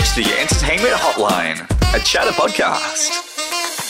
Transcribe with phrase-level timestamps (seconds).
[0.00, 1.60] reached the Entertainment Hotline,
[1.94, 3.20] a chatter podcast.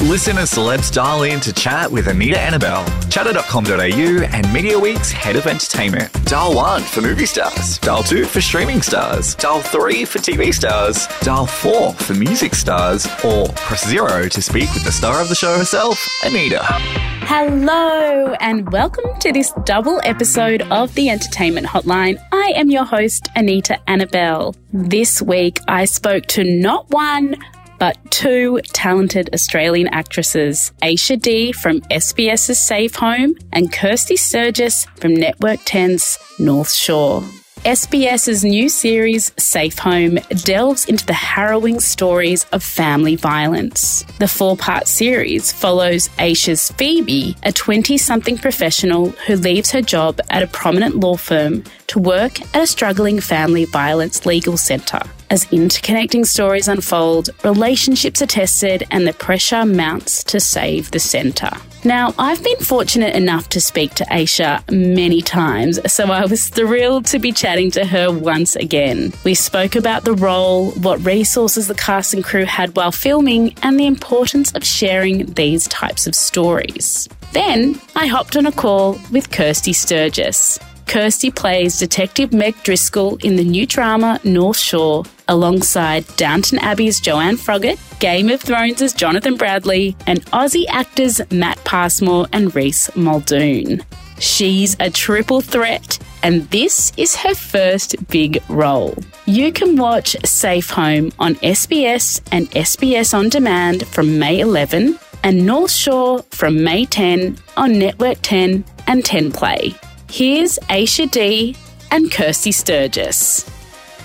[0.09, 5.37] Listen as celebs dial in to chat with Anita Anabel, chatter.com.au, and Media Week's head
[5.37, 6.11] of entertainment.
[6.25, 11.07] Dial 1 for movie stars, dial 2 for streaming stars, dial 3 for TV stars,
[11.21, 15.37] dial 4 for music stars, or press 0 to speak with the star of the
[15.37, 17.10] show herself, Anita.
[17.33, 22.21] Hello, and welcome to this double episode of the Entertainment Hotline.
[22.33, 24.57] I am your host, Anita Anabel.
[24.73, 27.37] This week, I spoke to not one,
[27.79, 35.15] but two talented Australian actresses, Aisha Dee from SBS's Safe Home and Kirsty Sturgess from
[35.15, 37.23] Network 10's North Shore.
[37.65, 44.03] SBS's new series, Safe Home, delves into the harrowing stories of family violence.
[44.19, 50.23] The four part series follows Aisha's Phoebe, a 20 something professional who leaves her job
[50.31, 55.03] at a prominent law firm to work at a struggling family violence legal centre.
[55.31, 61.53] As interconnecting stories unfold, relationships are tested and the pressure mounts to save the centre.
[61.85, 67.07] Now, I've been fortunate enough to speak to Aisha many times, so I was thrilled
[67.07, 69.13] to be chatting to her once again.
[69.23, 73.79] We spoke about the role, what resources the cast and crew had while filming, and
[73.79, 77.09] the importance of sharing these types of stories.
[77.33, 80.59] Then I hopped on a call with Kirsty Sturgess.
[80.91, 87.37] Kirsty plays Detective Meg Driscoll in the new drama North Shore, alongside Downton Abbey's Joanne
[87.37, 93.85] Froggatt, Game of Thrones' Jonathan Bradley, and Aussie actors Matt Passmore and Rhys Muldoon.
[94.19, 98.99] She's a triple threat, and this is her first big role.
[99.27, 105.47] You can watch Safe Home on SBS and SBS On Demand from May 11 and
[105.47, 109.73] North Shore from May 10 on Network 10 and 10 Play.
[110.13, 111.55] Here's Aisha Dee
[111.93, 113.49] and Kirsty Sturgess.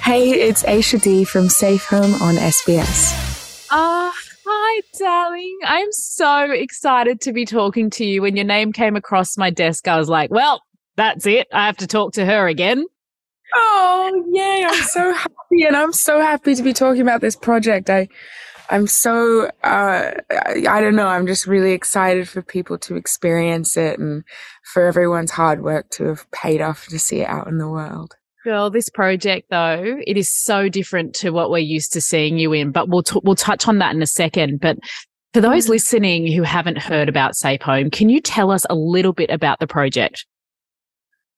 [0.04, 3.68] Hey, it's Aisha Dee from Safe Home on SBS.
[3.72, 4.12] Ah, uh,
[4.46, 5.58] hi, darling.
[5.66, 8.22] I'm so excited to be talking to you.
[8.22, 10.62] When your name came across my desk, I was like, well,
[10.96, 11.48] that's it.
[11.52, 12.86] I have to talk to her again.
[13.56, 14.64] Oh, yay.
[14.64, 15.64] I'm so happy.
[15.66, 17.90] And I'm so happy to be talking about this project.
[17.90, 18.10] I,
[18.70, 21.08] I'm so, uh, I, don't know.
[21.08, 24.24] I'm just really excited for people to experience it and
[24.74, 28.14] for everyone's hard work to have paid off to see it out in the world.
[28.44, 32.54] Girl, this project though, it is so different to what we're used to seeing you
[32.54, 34.60] in, but we'll, t- we'll touch on that in a second.
[34.62, 34.78] But
[35.34, 35.70] for those mm.
[35.70, 39.60] listening who haven't heard about Safe Home, can you tell us a little bit about
[39.60, 40.26] the project?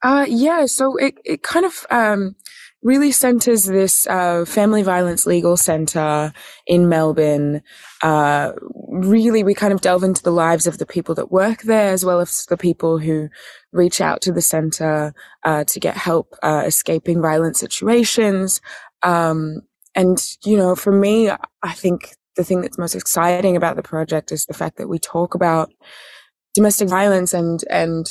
[0.03, 2.35] Uh, yeah, so it, it kind of, um,
[2.83, 6.31] really centers this uh, family violence legal center
[6.65, 7.61] in Melbourne.
[8.01, 8.53] Uh,
[8.89, 12.05] really, we kind of delve into the lives of the people that work there, as
[12.05, 13.29] well as the people who
[13.71, 18.61] reach out to the center uh, to get help uh, escaping violent situations.
[19.03, 19.61] Um,
[19.95, 24.31] and you know, for me, I think the thing that's most exciting about the project
[24.31, 25.71] is the fact that we talk about
[26.53, 28.07] domestic violence and and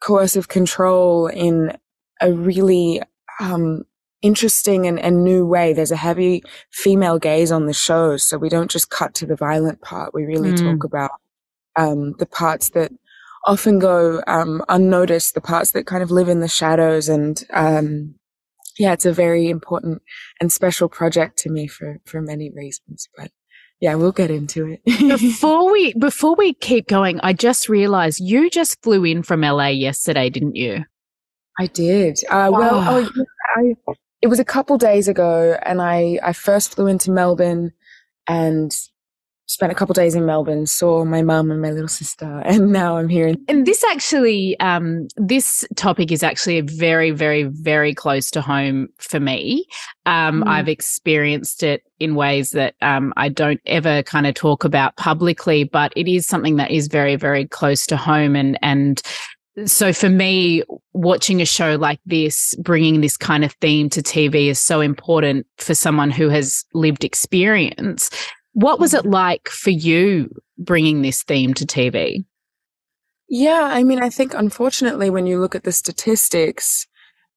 [0.00, 1.76] coercive control in
[2.20, 3.00] a really
[3.38, 3.84] um,
[4.22, 5.72] interesting and, and new way.
[5.72, 8.16] There's a heavy female gaze on the show.
[8.16, 10.14] So we don't just cut to the violent part.
[10.14, 10.58] We really mm.
[10.58, 11.10] talk about,
[11.76, 12.92] um, the parts that
[13.46, 17.08] often go, um, unnoticed, the parts that kind of live in the shadows.
[17.08, 18.14] And, um,
[18.78, 20.02] yeah, it's a very important
[20.40, 23.30] and special project to me for, for many reasons, but
[23.80, 24.84] yeah, we'll get into it.
[25.18, 29.68] before we, before we keep going, I just realized you just flew in from LA
[29.68, 30.84] yesterday, didn't you?
[31.58, 32.20] I did.
[32.28, 33.24] Uh, well, oh,
[33.56, 33.74] I,
[34.22, 37.72] it was a couple days ago and I, I first flew into Melbourne
[38.26, 38.72] and
[39.50, 42.96] spent a couple days in Melbourne, saw my mum and my little sister, and now
[42.96, 43.34] I'm here.
[43.48, 49.18] And this actually, um, this topic is actually very, very, very close to home for
[49.18, 49.66] me.
[50.06, 50.48] Um, mm.
[50.48, 55.64] I've experienced it in ways that um, I don't ever kind of talk about publicly,
[55.64, 59.02] but it is something that is very, very close to home, and and
[59.66, 60.62] so for me,
[60.92, 65.46] watching a show like this, bringing this kind of theme to TV is so important
[65.58, 68.10] for someone who has lived experience.
[68.52, 72.24] What was it like for you bringing this theme to TV?
[73.28, 76.86] Yeah, I mean, I think unfortunately, when you look at the statistics,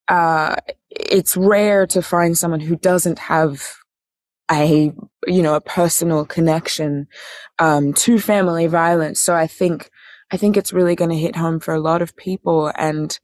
[0.07, 0.55] uh,
[0.89, 3.75] it's rare to find someone who doesn't have
[4.51, 4.91] a,
[5.27, 7.07] you know, a personal connection,
[7.59, 9.21] um, to family violence.
[9.21, 9.89] So I think
[10.33, 12.71] I think it's really going to hit home for a lot of people.
[12.75, 13.17] And,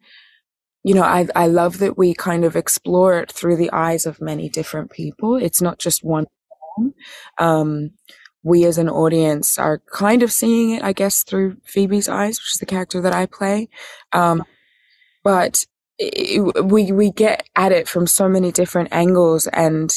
[0.83, 4.21] you know, I, I love that we kind of explore it through the eyes of
[4.21, 5.35] many different people.
[5.35, 6.27] It's not just one.
[7.39, 7.91] Um,
[8.43, 12.53] we as an audience are kind of seeing it, I guess, through Phoebe's eyes, which
[12.53, 13.69] is the character that I play.
[14.13, 14.43] Um,
[15.23, 15.65] but
[15.97, 19.91] it, we, we get at it from so many different angles and,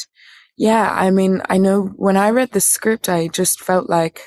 [0.56, 4.20] Yeah, I mean, I know when I read the script, I just felt like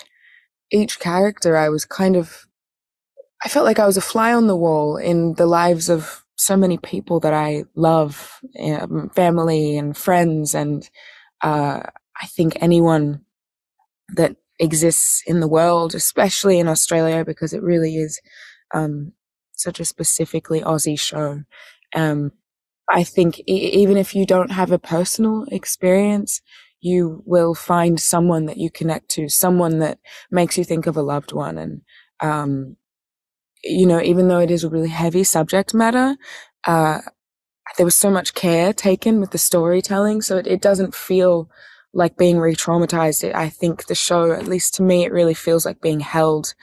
[0.72, 2.46] each character, I was kind of,
[3.46, 6.58] I felt like I was a fly on the wall in the lives of so
[6.58, 10.56] many people that I love, um, family and friends.
[10.56, 10.90] And
[11.42, 11.82] uh,
[12.22, 13.22] I think anyone
[14.16, 18.20] that exists in the world, especially in Australia, because it really is
[18.74, 19.14] um,
[19.54, 21.44] such a specifically Aussie show.
[21.96, 22.32] Um,
[22.90, 26.42] I think e- even if you don't have a personal experience,
[26.82, 30.00] you will find someone that you connect to, someone that
[30.32, 31.58] makes you think of a loved one.
[31.60, 31.82] And,
[32.22, 32.78] um,
[33.66, 36.16] you know, even though it is a really heavy subject matter,
[36.66, 37.00] uh,
[37.78, 40.22] there was so much care taken with the storytelling.
[40.22, 41.50] So it, it doesn't feel
[41.94, 43.34] like being re-traumatized.
[43.34, 46.54] I think the show, at least to me, it really feels like being held.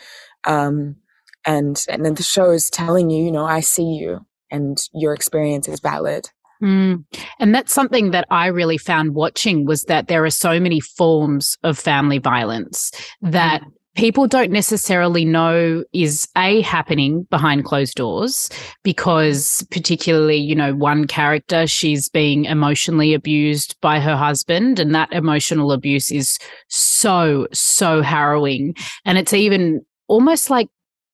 [0.47, 0.97] Um,
[1.45, 5.13] and, and then the show is telling you, you know, I see you and your
[5.13, 6.31] experience is valid.
[6.63, 7.05] Mm.
[7.41, 11.59] And that's something that I really found watching was that there are so many forms
[11.65, 13.73] of family violence that mm.
[13.95, 18.49] People don't necessarily know is a happening behind closed doors
[18.83, 25.13] because particularly, you know, one character, she's being emotionally abused by her husband and that
[25.13, 28.75] emotional abuse is so, so harrowing.
[29.05, 30.69] And it's even almost like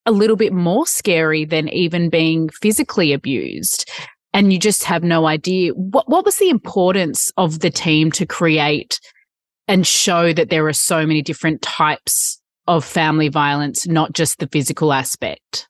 [0.06, 3.90] a little bit more scary than even being physically abused.
[4.32, 5.72] And you just have no idea.
[5.72, 9.00] What, what was the importance of the team to create
[9.66, 12.38] and show that there are so many different types
[12.69, 15.69] of family violence, not just the physical aspect?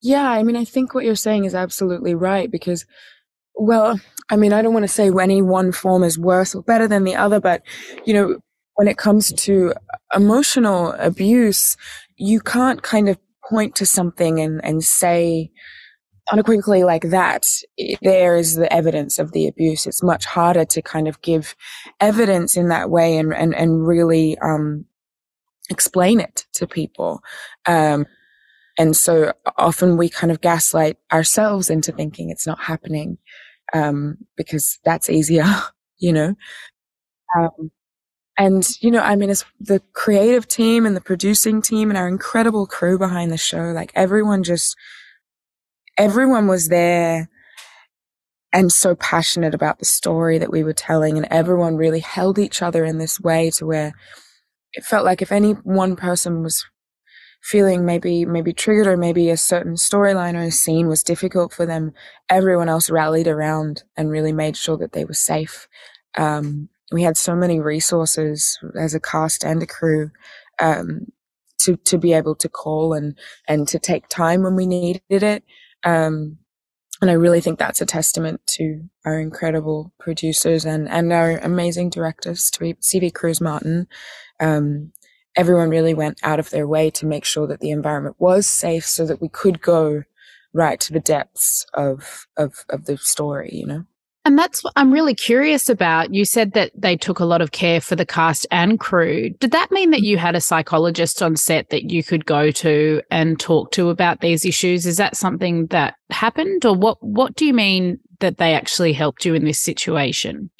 [0.00, 2.86] Yeah, I mean, I think what you're saying is absolutely right because,
[3.54, 4.00] well,
[4.30, 7.04] I mean, I don't want to say any one form is worse or better than
[7.04, 7.62] the other, but,
[8.04, 8.38] you know,
[8.74, 9.74] when it comes to
[10.14, 11.76] emotional abuse,
[12.16, 13.18] you can't kind of
[13.48, 15.50] point to something and, and say
[16.30, 17.46] unequivocally like that,
[18.02, 19.86] there is the evidence of the abuse.
[19.86, 21.56] It's much harder to kind of give
[22.00, 24.84] evidence in that way and, and, and really, um,
[25.70, 27.22] explain it to people.
[27.66, 28.06] Um,
[28.78, 33.18] and so often we kind of gaslight ourselves into thinking it's not happening,
[33.74, 35.46] um, because that's easier,
[35.98, 36.34] you know?
[37.36, 37.70] Um,
[38.38, 42.08] and, you know, I mean, as the creative team and the producing team and our
[42.08, 44.76] incredible crew behind the show, like everyone just,
[45.98, 47.28] everyone was there
[48.52, 51.16] and so passionate about the story that we were telling.
[51.18, 53.92] And everyone really held each other in this way to where
[54.72, 56.64] it felt like if any one person was
[57.42, 61.66] feeling maybe, maybe triggered or maybe a certain storyline or a scene was difficult for
[61.66, 61.92] them,
[62.28, 65.68] everyone else rallied around and really made sure that they were safe.
[66.16, 70.10] Um, we had so many resources as a cast and a crew
[70.60, 71.06] um,
[71.60, 75.44] to to be able to call and and to take time when we needed it.
[75.84, 76.38] Um,
[77.00, 81.90] and I really think that's a testament to our incredible producers and and our amazing
[81.90, 83.86] directors, to CV Cruz Martin.
[84.40, 84.92] Um,
[85.36, 88.86] everyone really went out of their way to make sure that the environment was safe,
[88.86, 90.02] so that we could go
[90.52, 93.50] right to the depths of of of the story.
[93.52, 93.84] You know.
[94.28, 96.12] And that's what I'm really curious about.
[96.12, 99.30] You said that they took a lot of care for the cast and crew.
[99.30, 103.00] Did that mean that you had a psychologist on set that you could go to
[103.10, 104.84] and talk to about these issues?
[104.84, 109.24] Is that something that happened or what what do you mean that they actually helped
[109.24, 110.50] you in this situation?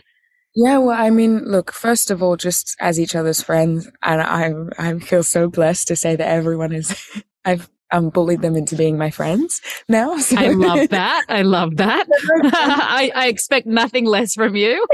[0.55, 4.53] Yeah, well, I mean, look, first of all, just as each other's friends, and I
[4.79, 6.95] I feel so blessed to say that everyone is
[7.45, 10.19] I've um, bullied them into being my friends now.
[10.19, 10.37] So.
[10.37, 11.25] I love that.
[11.29, 12.07] I love that.
[12.45, 14.85] I, I, expect nothing less from you.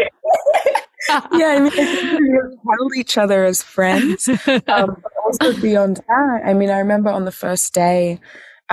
[1.08, 2.38] yeah, I mean, we
[2.78, 4.28] held each other as friends.
[4.68, 8.20] Um, also beyond that, I mean, I remember on the first day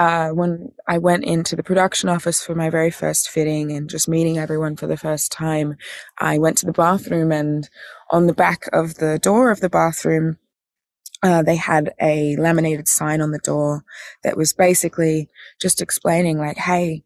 [0.02, 4.10] uh, when I went into the production office for my very first fitting and just
[4.10, 5.76] meeting everyone for the first time,
[6.18, 7.70] I went to the bathroom and
[8.10, 10.40] on the back of the door of the bathroom,
[11.22, 13.84] uh, they had a laminated sign on the door
[14.24, 15.30] that was basically
[15.62, 17.04] just explaining like, Hey,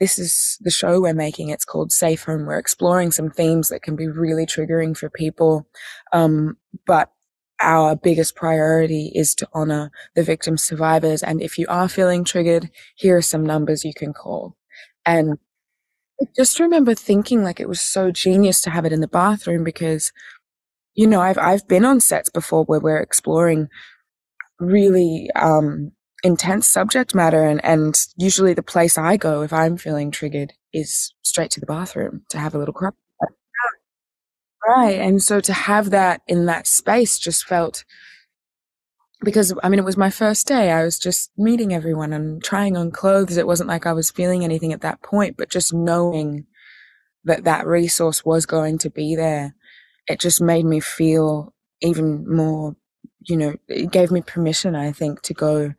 [0.00, 1.50] this is the show we're making.
[1.50, 2.46] It's called Safe Home.
[2.46, 5.68] We're exploring some themes that can be really triggering for people.
[6.12, 7.10] Um, but
[7.60, 11.22] our biggest priority is to honor the victim survivors.
[11.22, 14.56] And if you are feeling triggered, here are some numbers you can call.
[15.06, 15.38] And
[16.20, 19.64] I just remember thinking like it was so genius to have it in the bathroom
[19.64, 20.12] because
[20.94, 23.68] you know, I've, I've been on sets before where we're exploring
[24.60, 25.92] really, um,
[26.22, 31.12] intense subject matter and, and usually the place I go if I'm feeling triggered is
[31.22, 32.90] straight to the bathroom to have a little cry.
[34.66, 34.98] Right.
[34.98, 37.84] And so to have that in that space just felt
[39.22, 40.70] because I mean, it was my first day.
[40.70, 43.36] I was just meeting everyone and trying on clothes.
[43.36, 46.46] It wasn't like I was feeling anything at that point, but just knowing
[47.24, 49.54] that that resource was going to be there
[50.06, 52.76] it just made me feel even more,
[53.20, 55.74] you know, it gave me permission, I think, to go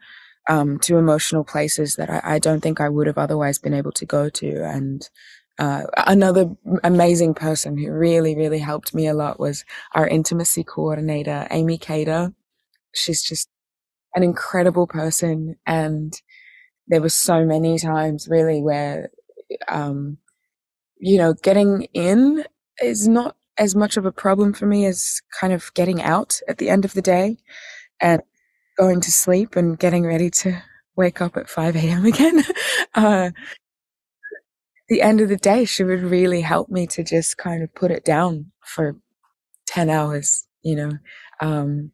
[0.47, 3.91] um, to emotional places that I, I, don't think I would have otherwise been able
[3.93, 4.63] to go to.
[4.63, 5.07] And
[5.57, 6.49] uh, another
[6.83, 12.33] amazing person who really, really helped me a lot was our intimacy coordinator, Amy Cater.
[12.93, 13.49] She's just
[14.15, 15.55] an incredible person.
[15.65, 16.13] And
[16.87, 19.09] there were so many times really where,
[19.67, 20.17] um,
[20.97, 22.45] you know, getting in
[22.81, 26.57] is not as much of a problem for me as kind of getting out at
[26.57, 27.37] the end of the day
[28.01, 28.21] and
[28.77, 30.61] going to sleep and getting ready to
[30.97, 32.05] wake up at 5 a.m.
[32.05, 32.43] again.
[32.95, 33.31] uh,
[34.87, 37.91] the end of the day, she would really help me to just kind of put
[37.91, 38.95] it down for
[39.67, 40.91] 10 hours, you know.
[41.41, 41.91] Um,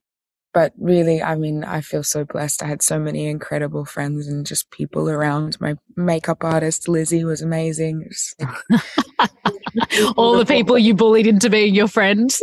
[0.53, 2.62] but really, I mean, I feel so blessed.
[2.62, 5.60] I had so many incredible friends and just people around.
[5.62, 8.10] My makeup artist, Lizzie, was amazing.
[10.17, 12.41] All the people you bullied into being your friends.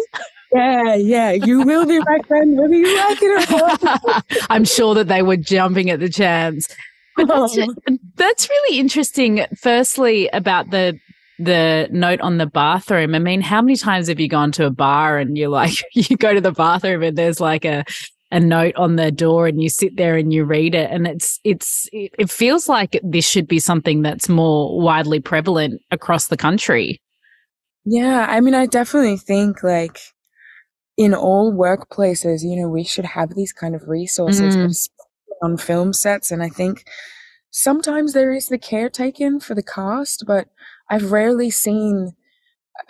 [0.55, 1.33] Yeah, yeah.
[1.33, 4.25] You will be my friend whether you like it or not.
[4.51, 6.75] I'm sure that they were jumping at the chance.
[7.19, 7.59] But that's,
[8.15, 9.45] that's really interesting.
[9.61, 10.99] Firstly, about the
[11.41, 13.15] the note on the bathroom.
[13.15, 16.17] I mean, how many times have you gone to a bar and you're like, you
[16.17, 17.85] go to the bathroom and there's like a,
[18.31, 21.41] a note on the door and you sit there and you read it and it's
[21.45, 27.01] it's it feels like this should be something that's more widely prevalent across the country
[27.85, 29.99] yeah i mean i definitely think like
[30.97, 34.89] in all workplaces you know we should have these kind of resources mm.
[35.43, 36.85] On film sets and i think
[37.51, 40.49] sometimes there is the care taken for the cast but
[40.91, 42.15] I've rarely seen,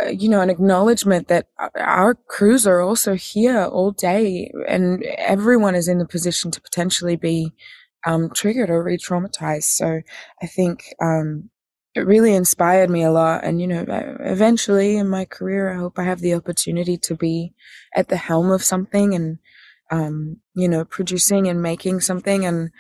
[0.03, 5.75] uh, you know, an acknowledgement that our crews are also here all day and everyone
[5.75, 7.53] is in the position to potentially be
[8.07, 9.65] um, triggered or re-traumatized.
[9.65, 10.01] So
[10.43, 11.51] I think um,
[11.95, 13.45] it really inspired me a lot.
[13.45, 13.85] And, you know,
[14.21, 17.53] eventually in my career, I hope I have the opportunity to be
[17.97, 19.39] at the helm of something and,
[19.91, 22.45] um, you know, producing and making something.
[22.45, 22.71] And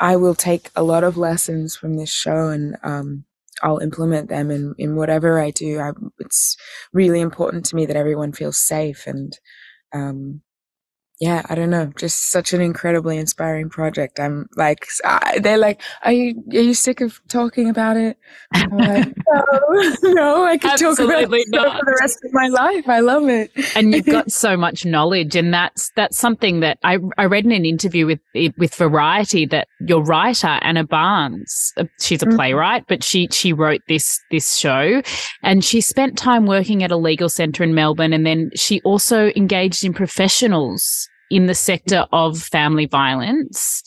[0.00, 3.24] I will take a lot of lessons from this show and, um,
[3.62, 5.78] I'll implement them in, in whatever I do.
[5.80, 6.56] I, it's
[6.92, 9.38] really important to me that everyone feels safe and,
[9.92, 10.42] um,
[11.20, 14.18] yeah, I don't know, just such an incredibly inspiring project.
[14.18, 14.88] I'm like,
[15.40, 18.18] they're like, are you, are you sick of talking about it?
[18.52, 21.78] Like, no, no, I could talk about it not.
[21.78, 22.88] for the rest of my life.
[22.88, 23.52] I love it.
[23.76, 25.36] and you've got so much knowledge.
[25.36, 28.20] And that's, that's something that I, I read in an interview with,
[28.58, 32.36] with Variety that your writer, Anna Barnes, uh, she's a mm-hmm.
[32.36, 35.00] playwright, but she, she wrote this, this show
[35.44, 38.12] and she spent time working at a legal center in Melbourne.
[38.12, 43.82] And then she also engaged in professionals in the sector of family violence.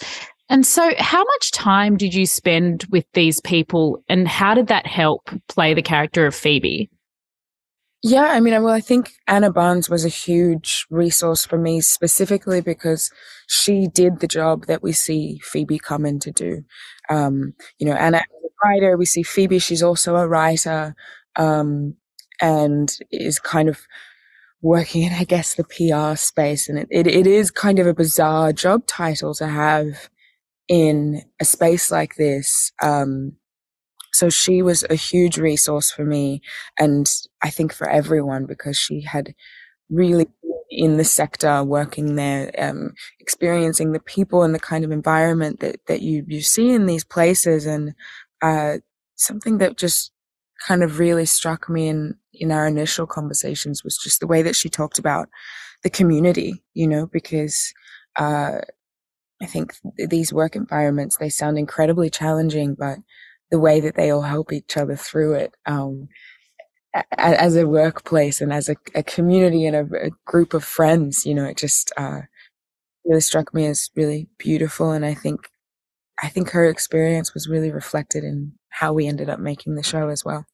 [0.49, 4.87] And so, how much time did you spend with these people, and how did that
[4.87, 6.89] help play the character of Phoebe?
[8.03, 12.61] Yeah, I mean, well, I think Anna Barnes was a huge resource for me specifically
[12.61, 13.11] because
[13.47, 16.63] she did the job that we see Phoebe come in to do.
[17.09, 18.97] Um, you know, Anna is a writer.
[18.97, 20.95] We see Phoebe; she's also a writer,
[21.35, 21.95] um,
[22.39, 23.81] and is kind of
[24.61, 26.67] working in, I guess, the PR space.
[26.67, 30.09] And it, it, it is kind of a bizarre job title to have
[30.67, 32.71] in a space like this.
[32.81, 33.33] Um,
[34.13, 36.41] so she was a huge resource for me
[36.79, 37.07] and
[37.43, 39.35] I think for everyone because she had
[39.89, 40.27] really
[40.69, 45.77] in the sector working there, um, experiencing the people and the kind of environment that,
[45.87, 47.93] that you, you see in these places and,
[48.41, 48.77] uh,
[49.15, 50.11] something that just
[50.65, 54.55] kind of really struck me in in our initial conversations was just the way that
[54.55, 55.27] she talked about
[55.83, 57.73] the community, you know, because
[58.17, 58.59] uh,
[59.41, 62.99] I think th- these work environments they sound incredibly challenging, but
[63.51, 66.07] the way that they all help each other through it um,
[66.93, 71.25] a- as a workplace and as a, a community and a, a, group of friends,
[71.25, 72.21] you know, it just uh,
[73.05, 75.49] really struck me as really beautiful, and I think
[76.21, 80.09] I think her experience was really reflected in how we ended up making the show
[80.09, 80.45] as well.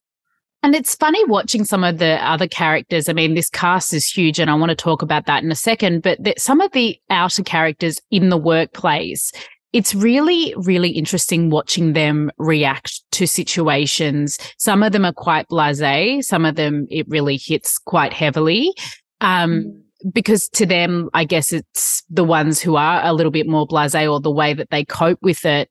[0.62, 3.10] And it's funny watching some of the other characters.
[3.10, 5.56] I mean, this cast is huge, and I want to talk about that in a
[5.56, 6.02] second.
[6.02, 9.30] But some of the outer characters in the workplace,
[9.74, 14.38] it's really, really interesting watching them react to situations.
[14.56, 16.24] Some of them are quite blasé.
[16.24, 18.72] Some of them, it really hits quite heavily.
[19.20, 20.12] Um, mm.
[20.14, 24.10] because to them, I guess it's the ones who are a little bit more blasé
[24.10, 25.68] or the way that they cope with it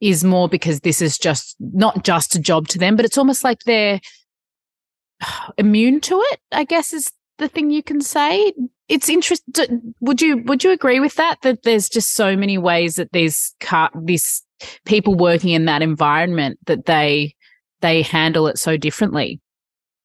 [0.00, 3.44] is more because this is just not just a job to them, but it's almost
[3.44, 4.00] like they're
[5.58, 8.52] immune to it, I guess is the thing you can say.
[8.88, 9.94] It's interesting.
[10.00, 11.42] Would you would you agree with that?
[11.42, 14.42] That there's just so many ways that these car these
[14.84, 17.34] people working in that environment that they
[17.80, 19.40] they handle it so differently.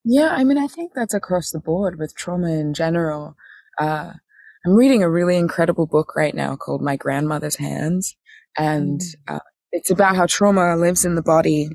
[0.04, 3.36] Yeah, I mean, I think that's across the board with trauma in general.
[3.80, 4.14] Uh,
[4.66, 8.16] I'm reading a really incredible book right now called My Grandmother's Hands,
[8.58, 9.36] and mm.
[9.36, 9.40] uh,
[9.76, 11.70] it's about how trauma lives in the body.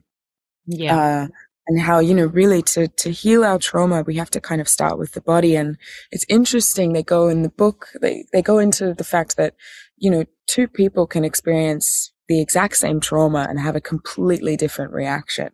[0.66, 0.98] Yeah.
[0.98, 1.28] Uh,
[1.66, 4.68] and how you know really to to heal our trauma we have to kind of
[4.68, 5.76] start with the body and
[6.10, 9.54] it's interesting they go in the book they they go into the fact that
[9.98, 14.92] you know two people can experience the exact same trauma and have a completely different
[14.92, 15.50] reaction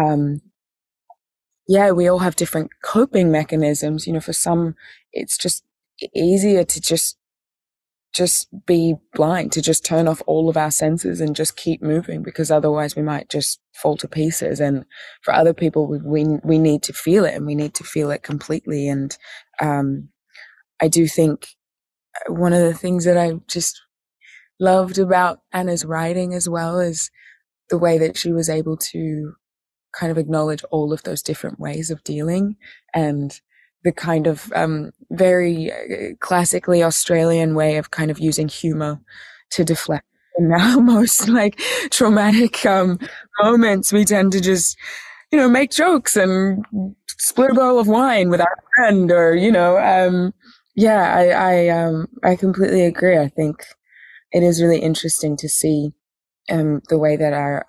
[0.00, 0.40] um
[1.68, 4.74] yeah we all have different coping mechanisms you know for some
[5.12, 5.62] it's just
[6.14, 7.17] easier to just
[8.14, 12.22] just be blind, to just turn off all of our senses and just keep moving
[12.22, 14.60] because otherwise we might just fall to pieces.
[14.60, 14.84] And
[15.22, 18.10] for other people, we, we, we need to feel it and we need to feel
[18.10, 18.88] it completely.
[18.88, 19.16] And,
[19.60, 20.08] um,
[20.80, 21.48] I do think
[22.28, 23.80] one of the things that I just
[24.60, 27.10] loved about Anna's writing as well is
[27.70, 29.34] the way that she was able to
[29.92, 32.56] kind of acknowledge all of those different ways of dealing
[32.94, 33.40] and
[33.84, 39.00] the kind of um, very uh, classically Australian way of kind of using humor
[39.50, 40.04] to deflect.
[40.38, 41.58] Now most like
[41.90, 42.98] traumatic um,
[43.42, 44.76] moments, we tend to just,
[45.32, 46.64] you know, make jokes and
[47.18, 50.32] split a bottle of wine with our friend, or you know, um,
[50.74, 53.18] yeah, I I um, I completely agree.
[53.18, 53.64] I think
[54.32, 55.92] it is really interesting to see
[56.50, 57.66] um, the way that our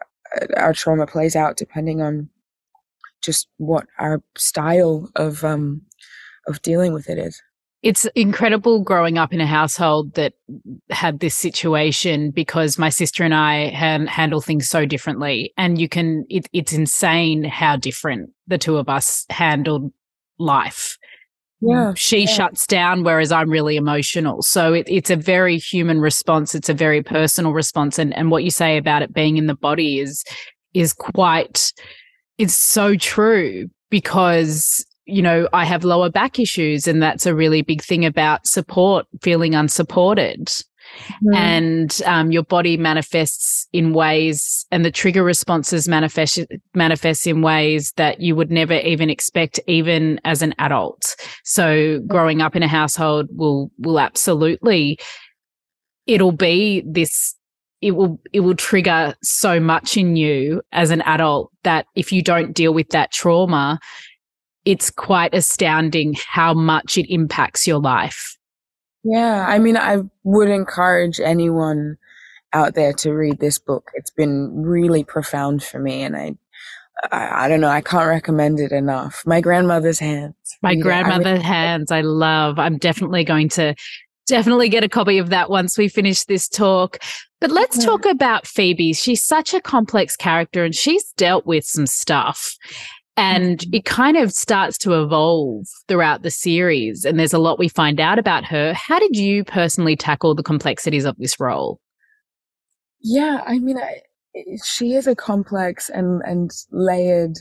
[0.57, 2.29] our trauma plays out, depending on
[3.21, 5.81] just what our style of um,
[6.47, 7.41] of dealing with it is.
[7.81, 10.33] It's incredible growing up in a household that
[10.89, 15.53] had this situation because my sister and I handle things so differently.
[15.55, 19.93] And you can, it, it's insane how different the two of us handled
[20.39, 20.97] life.
[21.61, 21.93] Yeah.
[21.95, 22.25] She yeah.
[22.25, 24.41] shuts down, whereas I'm really emotional.
[24.41, 26.55] So it, it's a very human response.
[26.55, 27.97] It's a very personal response.
[27.97, 30.25] And, and what you say about it being in the body is,
[30.73, 31.71] is quite,
[32.37, 37.61] it's so true because you know, I have lower back issues, and that's a really
[37.61, 40.49] big thing about support, feeling unsupported.
[41.23, 41.35] Mm.
[41.35, 46.39] And um, your body manifests in ways, and the trigger responses manifest
[46.73, 51.15] manifest in ways that you would never even expect, even as an adult.
[51.43, 54.99] So, growing up in a household will will absolutely,
[56.07, 57.35] it'll be this
[57.81, 62.21] it will it will trigger so much in you as an adult that if you
[62.21, 63.79] don't deal with that trauma
[64.69, 68.37] it's quite astounding how much it impacts your life.
[69.03, 71.97] Yeah, I mean, I would encourage anyone
[72.53, 73.89] out there to read this book.
[73.95, 76.35] It's been really profound for me, and I,
[77.11, 79.23] I, I don't know, I can't recommend it enough.
[79.25, 80.35] My grandmother's hands.
[80.61, 81.91] My grandmother's I hands.
[81.91, 82.59] I love.
[82.59, 83.73] I'm definitely going to
[84.27, 86.99] definitely get a copy of that once we finish this talk.
[87.41, 87.85] But let's yeah.
[87.85, 88.93] talk about Phoebe.
[88.93, 92.55] She's such a complex character, and she's dealt with some stuff.
[93.19, 93.75] And mm-hmm.
[93.75, 97.03] it kind of starts to evolve throughout the series.
[97.03, 98.73] And there's a lot we find out about her.
[98.73, 101.81] How did you personally tackle the complexities of this role?
[103.01, 104.01] Yeah, I mean, I,
[104.63, 107.37] she is a complex and, and layered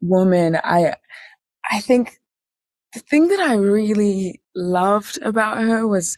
[0.00, 0.56] woman.
[0.62, 0.94] I,
[1.70, 2.20] I think
[2.94, 6.16] the thing that I really loved about her was,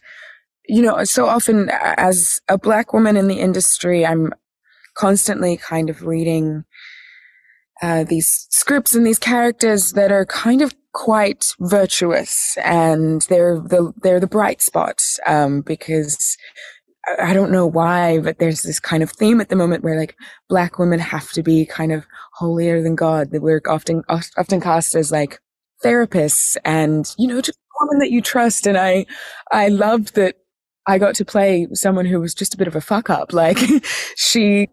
[0.67, 4.31] you know, so often as a black woman in the industry, I'm
[4.95, 6.65] constantly kind of reading
[7.81, 13.93] uh, these scripts and these characters that are kind of quite virtuous and they're the
[14.03, 16.37] they're the bright spots um, because
[17.19, 20.15] I don't know why, but there's this kind of theme at the moment where like
[20.49, 23.31] black women have to be kind of holier than God.
[23.31, 25.39] That we're often often cast as like
[25.83, 28.67] therapists and you know just woman that you trust.
[28.67, 29.05] And I
[29.51, 30.35] I loved that
[30.87, 33.33] I got to play someone who was just a bit of a fuck up.
[33.33, 33.57] Like
[34.15, 34.67] she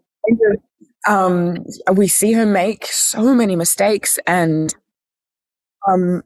[1.07, 4.73] um, we see her make so many mistakes and
[5.87, 6.23] um,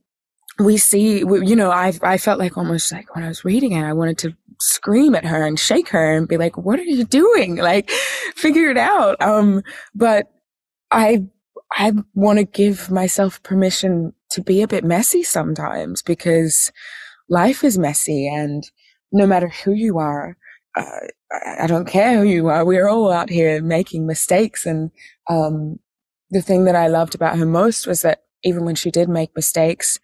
[0.59, 3.83] we see, you know, I, I felt like almost like when I was reading it,
[3.83, 7.03] I wanted to scream at her and shake her and be like, what are you
[7.03, 7.57] doing?
[7.57, 7.89] Like,
[8.35, 9.21] figure it out.
[9.21, 9.63] Um,
[9.95, 10.27] but
[10.91, 11.25] I,
[11.71, 16.71] I want to give myself permission to be a bit messy sometimes because
[17.29, 18.63] life is messy and
[19.11, 20.37] no matter who you are,
[20.75, 22.65] I don't care who you are.
[22.65, 24.65] We're all out here making mistakes.
[24.65, 24.91] And,
[25.29, 25.79] um,
[26.29, 29.35] the thing that I loved about her most was that even when she did make
[29.35, 29.99] mistakes,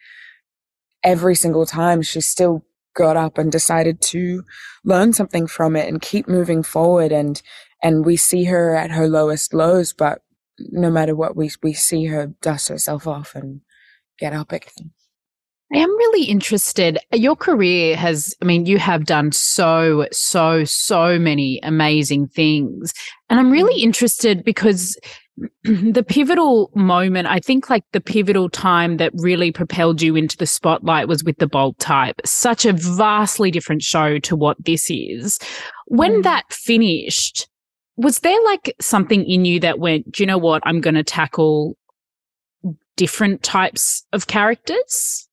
[1.03, 2.63] every single time she still
[2.95, 4.43] got up and decided to
[4.83, 7.11] learn something from it and keep moving forward.
[7.11, 7.41] And,
[7.81, 10.21] and we see her at her lowest lows, but
[10.59, 13.61] no matter what, we, we see her dust herself off and
[14.19, 14.91] get up again.
[15.73, 16.97] I am really interested.
[17.13, 22.91] Your career has, I mean, you have done so, so, so many amazing things.
[23.29, 23.83] And I'm really mm.
[23.83, 24.97] interested because
[25.63, 30.47] the pivotal moment, I think like the pivotal time that really propelled you into the
[30.47, 32.19] spotlight was with the bold type.
[32.25, 35.37] Such a vastly different show to what this is.
[35.85, 36.23] When mm.
[36.23, 37.47] that finished,
[37.95, 40.63] was there like something in you that went, do you know what?
[40.65, 41.77] I'm going to tackle
[42.95, 45.28] different types of characters?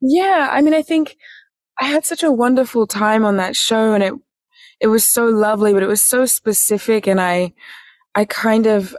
[0.00, 0.48] Yeah.
[0.50, 1.16] I mean, I think
[1.80, 4.14] I had such a wonderful time on that show and it,
[4.80, 7.06] it was so lovely, but it was so specific.
[7.06, 7.54] And I,
[8.14, 8.96] I kind of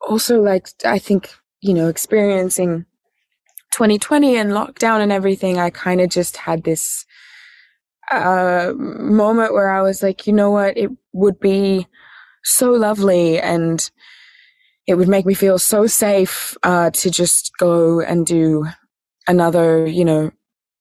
[0.00, 2.86] also like, I think, you know, experiencing
[3.72, 7.06] 2020 and lockdown and everything, I kind of just had this
[8.10, 10.76] uh, moment where I was like, you know what?
[10.76, 11.86] It would be
[12.44, 13.90] so lovely and
[14.86, 18.66] it would make me feel so safe uh, to just go and do
[19.26, 20.30] another, you know,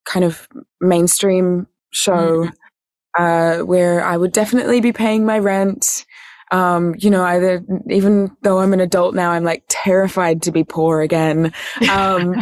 [0.06, 0.48] kind of
[0.80, 3.24] mainstream show mm-hmm.
[3.24, 6.06] uh, where I would definitely be paying my rent.
[6.52, 10.66] Um, you know, either even though I'm an adult now, I'm like terrified to be
[10.66, 11.54] poor again.
[11.90, 12.36] Um,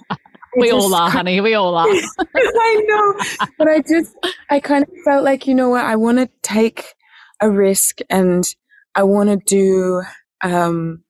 [0.56, 1.40] we all are, honey.
[1.40, 1.86] We all are.
[2.18, 3.48] I know.
[3.56, 4.14] But I just,
[4.50, 5.84] I kind of felt like, you know what?
[5.84, 6.94] I want to take
[7.40, 8.44] a risk and
[8.94, 10.02] I want to do,
[10.42, 11.02] um,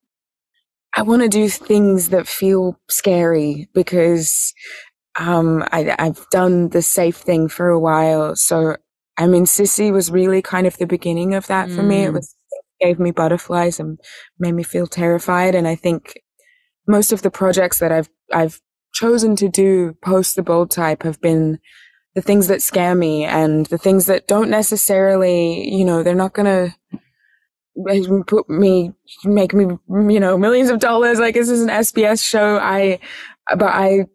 [0.96, 4.54] I want to do things that feel scary because,
[5.18, 8.34] um, I, I've done the safe thing for a while.
[8.34, 8.76] So,
[9.18, 11.88] I mean, Sissy was really kind of the beginning of that for mm.
[11.88, 12.04] me.
[12.04, 12.14] It mm.
[12.14, 13.98] was, it gave me butterflies and
[14.38, 15.54] made me feel terrified.
[15.54, 16.20] And I think
[16.88, 18.60] most of the projects that I've, I've
[18.92, 21.58] chosen to do post the bold type have been
[22.14, 26.32] the things that scare me and the things that don't necessarily, you know, they're not
[26.32, 26.72] going
[27.76, 28.92] to put me,
[29.24, 31.18] make me, you know, millions of dollars.
[31.18, 32.58] Like this is an SBS show.
[32.58, 32.98] I,
[33.56, 34.06] but I,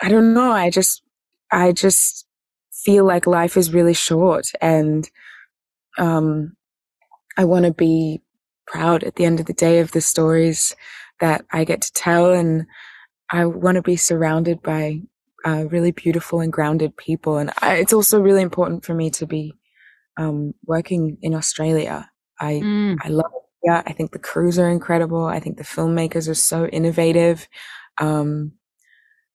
[0.00, 0.52] I don't know.
[0.52, 1.02] I just,
[1.50, 2.26] I just
[2.72, 5.08] feel like life is really short and,
[5.98, 6.56] um,
[7.36, 8.20] I want to be
[8.66, 10.74] proud at the end of the day of the stories
[11.20, 12.66] that I get to tell and,
[13.30, 15.02] I want to be surrounded by
[15.44, 17.36] uh, really beautiful and grounded people.
[17.38, 19.54] And I, it's also really important for me to be
[20.18, 22.10] um, working in Australia.
[22.40, 22.96] I mm.
[23.02, 23.42] I love it.
[23.64, 25.24] Yeah, I think the crews are incredible.
[25.24, 27.48] I think the filmmakers are so innovative.
[28.00, 28.52] Um,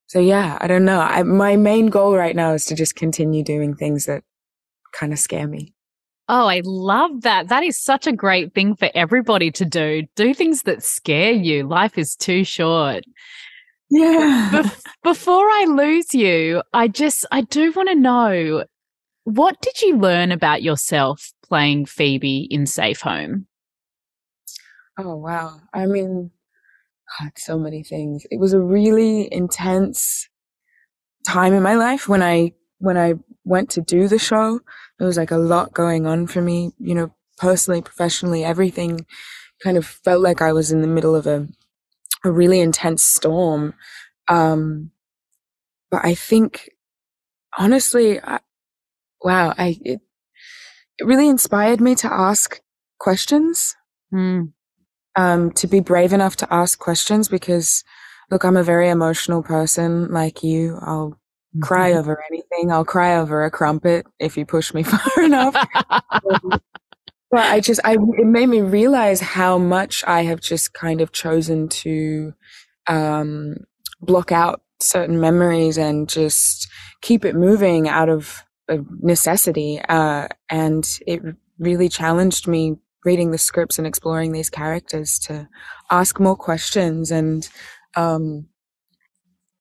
[0.08, 1.02] so yeah, I don't know.
[1.02, 4.24] I, my main goal right now is to just continue doing things that
[4.94, 5.74] kind of scare me.
[6.30, 7.50] Oh, I love that.
[7.50, 10.04] That is such a great thing for everybody to do.
[10.16, 11.68] Do things that scare you.
[11.68, 13.04] Life is too short.
[13.90, 14.64] Yeah.
[14.64, 14.70] Be-
[15.04, 18.64] before I lose you, I just, I do want to know
[19.26, 23.46] what did you learn about yourself playing Phoebe in Safe Home?
[24.98, 25.60] Oh, wow.
[25.72, 26.32] I mean,
[27.20, 28.26] God, so many things.
[28.32, 30.28] It was a really intense
[31.28, 33.14] time in my life when I, when I
[33.44, 34.62] went to do the show.
[34.98, 39.06] There was like a lot going on for me, you know, personally, professionally, everything
[39.64, 41.48] kind of felt like I was in the middle of a
[42.24, 43.76] a really intense storm.
[44.28, 44.90] Um,
[45.92, 46.72] but I think
[47.60, 48.40] honestly, I,
[49.22, 50.02] wow, I, it,
[51.00, 52.62] it really inspired me to ask
[53.00, 53.76] questions.
[54.14, 54.54] Mm.
[55.16, 57.84] Um, to be brave enough to ask questions because
[58.32, 60.80] look, I'm a very emotional person like you.
[60.82, 61.62] I'll mm-hmm.
[61.62, 62.72] cry over anything.
[62.72, 65.56] I'll cry over a crumpet if you push me far enough.
[65.90, 66.62] but
[67.34, 71.70] I just, I, it made me realize how much I have just kind of chosen
[71.70, 72.34] to,
[72.88, 73.58] um,
[74.02, 76.68] block out certain memories and just
[77.02, 79.80] keep it moving out of necessity.
[79.88, 81.22] Uh, and it
[81.60, 85.48] really challenged me reading the scripts and exploring these characters to
[85.92, 87.50] ask more questions and,
[87.96, 88.48] um,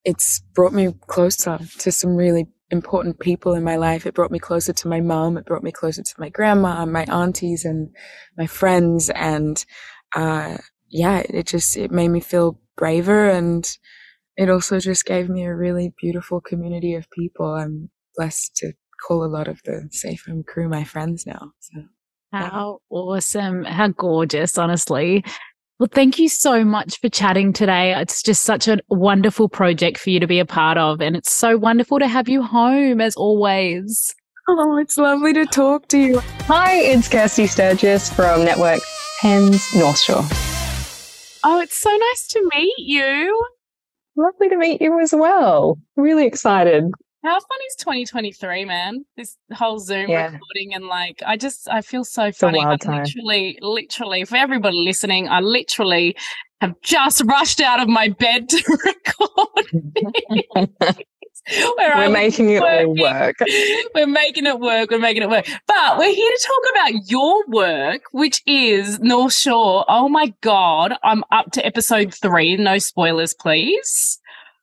[0.04, 4.06] it's brought me closer to some really important people in my life.
[4.06, 5.36] It brought me closer to my mom.
[5.36, 7.90] It brought me closer to my grandma, my aunties and
[8.36, 9.10] my friends.
[9.10, 9.64] And,
[10.14, 10.56] uh,
[10.88, 13.70] yeah, it just, it made me feel braver and
[14.36, 17.46] it also just gave me a really beautiful community of people.
[17.54, 18.72] I'm blessed to
[19.06, 21.52] call a lot of the Safe Home crew my friends now.
[21.60, 21.82] So.
[22.32, 23.64] How awesome.
[23.64, 25.24] How gorgeous, honestly.
[25.78, 27.94] Well, thank you so much for chatting today.
[28.00, 31.00] It's just such a wonderful project for you to be a part of.
[31.00, 34.14] And it's so wonderful to have you home as always.
[34.48, 36.20] Oh, it's lovely to talk to you.
[36.46, 38.80] Hi, it's Kirsty Sturgess from Network
[39.20, 40.22] 10's North Shore.
[41.44, 43.46] Oh, it's so nice to meet you.
[44.16, 45.78] Lovely to meet you as well.
[45.96, 46.84] Really excited.
[47.22, 49.04] How fun is 2023, man?
[49.16, 50.24] This whole Zoom yeah.
[50.24, 52.60] recording and like, I just, I feel so it's funny.
[52.60, 56.16] I literally, literally, for everybody listening, I literally
[56.60, 58.78] have just rushed out of my bed to
[60.56, 61.04] record.
[61.76, 63.36] We're, we're making it all work.
[63.94, 64.92] We're making it work.
[64.92, 65.46] We're making it work.
[65.66, 69.84] But we're here to talk about your work, which is North Shore.
[69.88, 70.94] Oh my God.
[71.02, 72.56] I'm up to episode three.
[72.56, 74.20] No spoilers, please.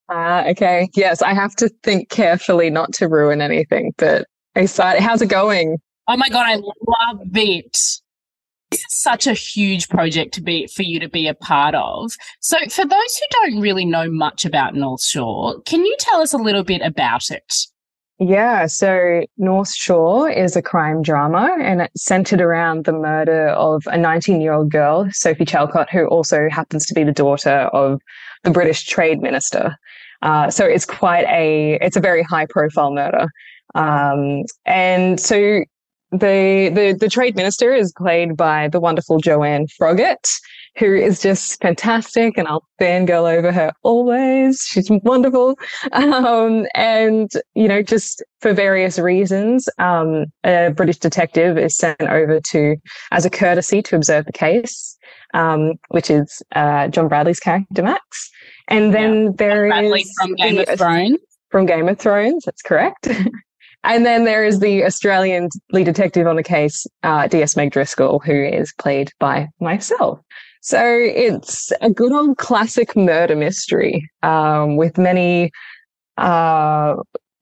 [0.10, 0.90] Uh, okay.
[0.96, 5.02] Yes, I have to think carefully not to ruin anything, but excited.
[5.02, 5.78] How's it going?
[6.08, 6.46] Oh my God.
[6.48, 7.78] I love it
[8.72, 12.12] this is such a huge project to be for you to be a part of.
[12.40, 16.34] So, for those who don't really know much about North Shore, can you tell us
[16.34, 17.54] a little bit about it?
[18.22, 23.84] Yeah, so North Shore is a crime drama and it's centered around the murder of
[23.88, 28.02] a 19 year old girl, Sophie Chalcott, who also happens to be the daughter of
[28.44, 29.78] the British trade minister.
[30.22, 33.28] Uh, so it's quite a, it's a very high profile murder.
[33.76, 35.62] Um, and so
[36.12, 40.28] the, the the trade minister is played by the wonderful Joanne Froggatt,
[40.78, 44.62] who is just fantastic, and I'll fangirl over her always.
[44.62, 45.56] She's wonderful,
[45.92, 52.40] um, and you know, just for various reasons, um, a British detective is sent over
[52.40, 52.76] to
[53.12, 54.98] as a courtesy to observe the case,
[55.36, 58.32] um, which is uh, John Bradley's character Max,
[58.70, 59.32] and then yeah.
[59.36, 61.20] there is from Game the, of Thrones.
[61.50, 63.10] From Game of Thrones, that's correct.
[63.84, 68.20] And then there is the Australian lead detective on the case, uh, DS Meg Driscoll,
[68.20, 70.20] who is played by myself.
[70.62, 75.52] So it's a good old classic murder mystery um, with many,
[76.18, 76.96] uh,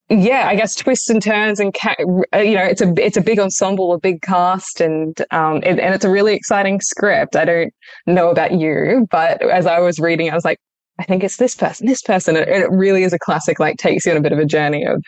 [0.10, 1.96] yeah, I guess twists and turns and ca-
[2.34, 5.80] uh, you know it's a it's a big ensemble, a big cast, and um, it,
[5.80, 7.36] and it's a really exciting script.
[7.36, 7.74] I don't
[8.06, 10.60] know about you, but as I was reading, I was like,
[11.00, 13.60] I think it's this person, this person, and it really is a classic.
[13.60, 15.04] Like takes you on a bit of a journey of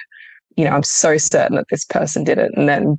[0.60, 2.52] you know, I'm so certain that this person did it.
[2.56, 2.98] And then,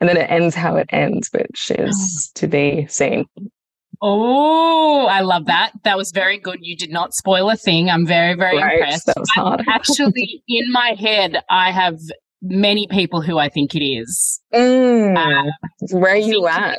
[0.00, 2.40] and then it ends how it ends, which is oh.
[2.40, 3.24] to be seen.
[4.00, 5.72] Oh, I love that.
[5.82, 6.60] That was very good.
[6.62, 7.90] You did not spoil a thing.
[7.90, 9.06] I'm very, very right, impressed.
[9.06, 9.64] That was hard.
[9.68, 11.98] actually, in my head, I have
[12.40, 14.40] many people who I think it is.
[14.54, 15.50] Mm, uh,
[15.90, 16.78] where are you at?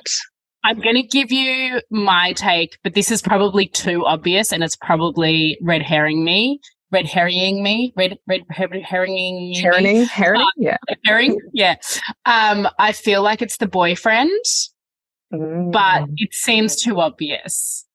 [0.63, 4.76] I'm going to give you my take, but this is probably too obvious and it's
[4.76, 6.60] probably red herring me
[6.91, 11.76] red herring me, red red, red herring, herring, herring, uh, yeah, herring, yeah.
[12.26, 14.30] Um, I feel like it's the boyfriend,
[15.34, 15.71] mm.
[15.71, 17.86] but it seems too obvious.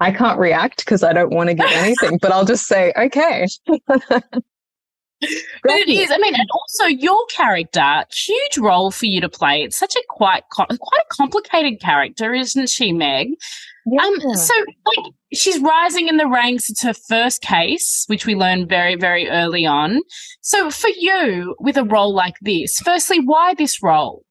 [0.00, 3.46] I can't react because I don't want to get anything, but I'll just say okay.
[5.20, 6.10] but it is.
[6.10, 9.62] I mean, and also your character, huge role for you to play.
[9.62, 10.78] It's such a quite quite a
[11.10, 13.28] complicated character, isn't she, Meg?
[13.86, 14.02] Yeah.
[14.02, 14.54] Um, so
[14.86, 16.70] like she's rising in the ranks.
[16.70, 20.00] It's her first case, which we learned very, very early on.
[20.40, 24.24] So for you, with a role like this, firstly, why this role?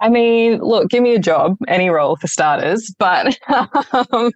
[0.00, 2.94] I mean, look, give me a job, any role for starters.
[2.98, 4.32] But, um,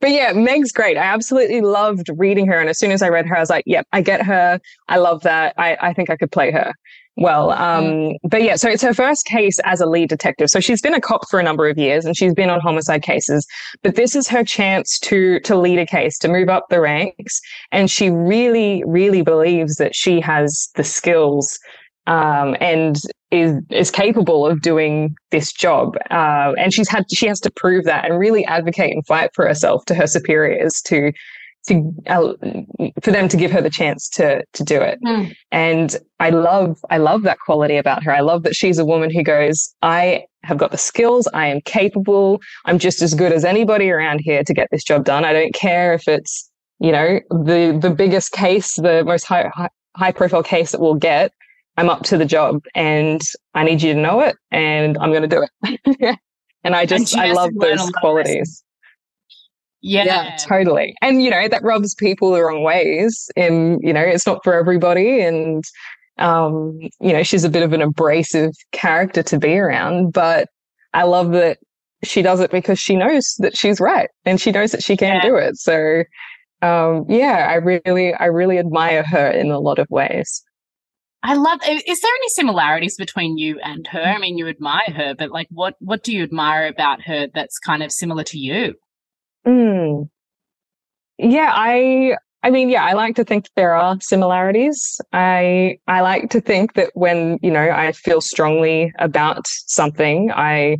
[0.00, 0.96] but yeah, Meg's great.
[0.96, 2.58] I absolutely loved reading her.
[2.58, 4.60] And as soon as I read her, I was like, yep, I get her.
[4.88, 5.54] I love that.
[5.58, 6.72] I, I think I could play her
[7.16, 7.50] well.
[7.52, 8.16] Um, mm.
[8.24, 10.50] but yeah, so it's her first case as a lead detective.
[10.50, 13.02] So she's been a cop for a number of years and she's been on homicide
[13.02, 13.46] cases,
[13.82, 17.40] but this is her chance to, to lead a case, to move up the ranks.
[17.70, 21.58] And she really, really believes that she has the skills,
[22.06, 22.96] um, and
[23.30, 25.96] is, is capable of doing this job.
[26.10, 29.46] Uh, and she's had, she has to prove that and really advocate and fight for
[29.46, 31.12] herself to her superiors to,
[31.66, 32.34] to uh,
[33.02, 34.98] for them to give her the chance to to do it.
[35.02, 35.34] Mm.
[35.50, 38.14] And I love I love that quality about her.
[38.14, 41.62] I love that she's a woman who goes, I have got the skills, I am
[41.62, 45.24] capable, I'm just as good as anybody around here to get this job done.
[45.24, 49.70] I don't care if it's, you know, the the biggest case, the most high high,
[49.96, 51.32] high profile case that we'll get.
[51.76, 53.20] I'm up to the job and
[53.54, 56.18] I need you to know it and I'm going to do it.
[56.64, 58.62] and I just, and I love those qualities.
[59.80, 60.04] Yeah.
[60.04, 60.94] yeah, totally.
[61.02, 63.28] And you know, that rubs people the wrong ways.
[63.36, 65.20] And, you know, it's not for everybody.
[65.20, 65.62] And
[66.18, 70.48] um, you know, she's a bit of an abrasive character to be around, but
[70.92, 71.58] I love that
[72.04, 75.16] she does it because she knows that she's right and she knows that she can
[75.16, 75.22] yeah.
[75.22, 75.56] do it.
[75.56, 76.04] So
[76.62, 80.42] um, yeah, I really, I really admire her in a lot of ways.
[81.26, 81.60] I love.
[81.66, 84.02] Is there any similarities between you and her?
[84.02, 87.58] I mean, you admire her, but like, what what do you admire about her that's
[87.58, 88.74] kind of similar to you?
[89.46, 90.10] Mm.
[91.16, 95.00] Yeah, I I mean, yeah, I like to think there are similarities.
[95.14, 100.76] I I like to think that when, you know, I feel strongly about something, I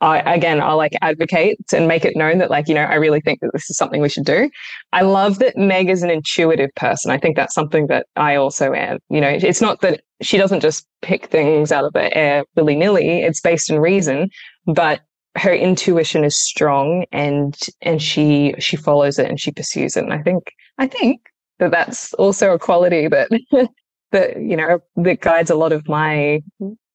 [0.00, 3.20] I, again, I'll like advocate and make it known that like, you know, I really
[3.20, 4.50] think that this is something we should do.
[4.92, 7.10] I love that Meg is an intuitive person.
[7.10, 8.98] I think that's something that I also am.
[9.08, 12.76] You know, it's not that she doesn't just pick things out of the air willy
[12.76, 13.20] nilly.
[13.20, 14.28] It's based in reason,
[14.66, 15.00] but
[15.36, 20.14] her intuition is strong and and she she follows it and she pursues it and
[20.14, 21.20] i think i think
[21.58, 23.28] that that's also a quality that
[24.12, 26.40] that you know that guides a lot of my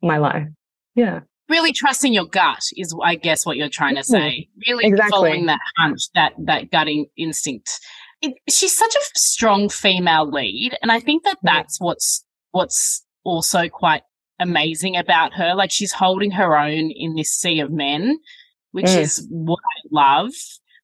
[0.02, 0.48] my life.
[0.96, 1.22] Yeah.
[1.52, 4.48] Really trusting your gut is, I guess, what you're trying to say.
[4.68, 5.12] Really exactly.
[5.12, 7.70] following that hunch, that that gutting instinct.
[8.22, 13.68] It, she's such a strong female lead, and I think that that's what's what's also
[13.68, 14.04] quite
[14.40, 15.54] amazing about her.
[15.54, 18.18] Like she's holding her own in this sea of men,
[18.72, 19.00] which mm.
[19.00, 20.32] is what I love.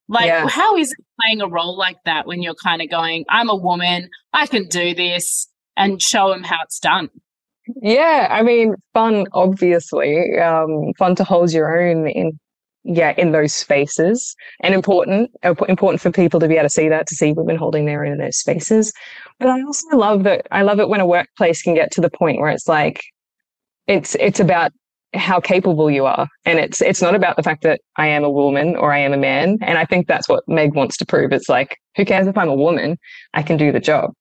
[0.10, 0.48] Like, yeah.
[0.48, 3.56] how is it playing a role like that when you're kind of going, I'm a
[3.56, 7.10] woman, I can do this, and show them how it's done?
[7.82, 12.40] Yeah, I mean, fun, obviously, um, fun to hold your own in,
[12.84, 17.08] yeah, in those spaces, and important, important for people to be able to see that,
[17.08, 18.94] to see women holding their own in those spaces.
[19.40, 20.48] But I also love that.
[20.52, 23.02] I love it when a workplace can get to the point where it's like,
[23.88, 24.72] it's it's about
[25.14, 28.30] how capable you are, and it's it's not about the fact that I am a
[28.30, 29.58] woman or I am a man.
[29.62, 31.34] And I think that's what Meg wants to prove.
[31.34, 32.98] It's like, who cares if I'm a woman?
[33.34, 34.12] I can do the job.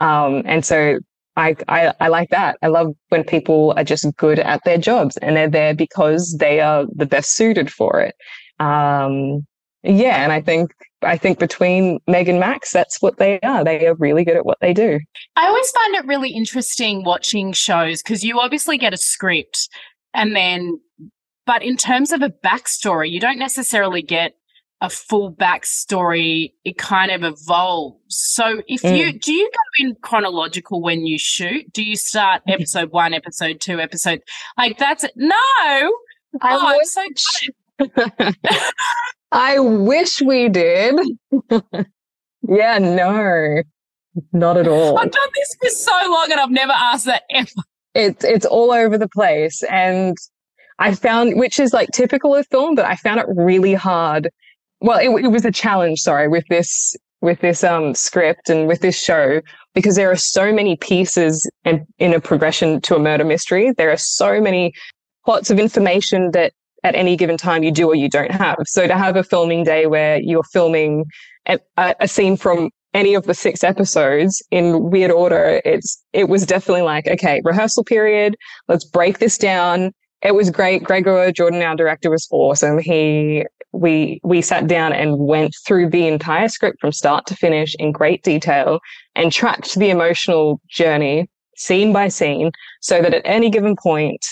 [0.00, 0.98] Um, and so
[1.36, 2.58] I, I, I like that.
[2.62, 6.60] I love when people are just good at their jobs and they're there because they
[6.60, 8.14] are the best suited for it.
[8.58, 9.46] Um,
[9.82, 10.70] yeah, and I think
[11.02, 13.64] I think between Meg and Max, that's what they are.
[13.64, 15.00] They are really good at what they do.
[15.34, 19.68] I always find it really interesting watching shows because you obviously get a script
[20.14, 20.78] and then,
[21.46, 24.34] but in terms of a backstory, you don't necessarily get
[24.82, 27.96] a full backstory, it kind of evolves.
[28.08, 28.98] So if mm.
[28.98, 31.72] you do you go in chronological when you shoot?
[31.72, 32.60] Do you start mm-hmm.
[32.60, 34.22] episode one, episode two, episode
[34.58, 35.12] like that's it?
[35.14, 35.36] No.
[35.36, 35.90] I
[36.42, 38.32] oh, wish, so
[39.32, 40.98] I wish we did.
[42.48, 43.62] yeah, no.
[44.32, 44.98] Not at all.
[44.98, 47.48] I've done this for so long and I've never asked that ever.
[47.94, 49.62] It's it's all over the place.
[49.70, 50.16] And
[50.80, 54.28] I found which is like typical of film, but I found it really hard
[54.82, 58.80] well, it, it was a challenge, sorry, with this with this um, script and with
[58.80, 59.40] this show
[59.74, 63.72] because there are so many pieces in, in a progression to a murder mystery.
[63.78, 64.72] There are so many
[65.24, 68.56] plots of information that at any given time you do or you don't have.
[68.66, 71.04] So to have a filming day where you're filming
[71.46, 76.44] a, a scene from any of the six episodes in weird order, it's it was
[76.44, 78.36] definitely like, okay, rehearsal period,
[78.68, 79.92] let's break this down.
[80.22, 80.84] It was great.
[80.84, 82.78] Gregor Jordan, our director, was awesome.
[82.78, 87.74] He we we sat down and went through the entire script from start to finish
[87.78, 88.80] in great detail
[89.16, 94.24] and tracked the emotional journey scene by scene so that at any given point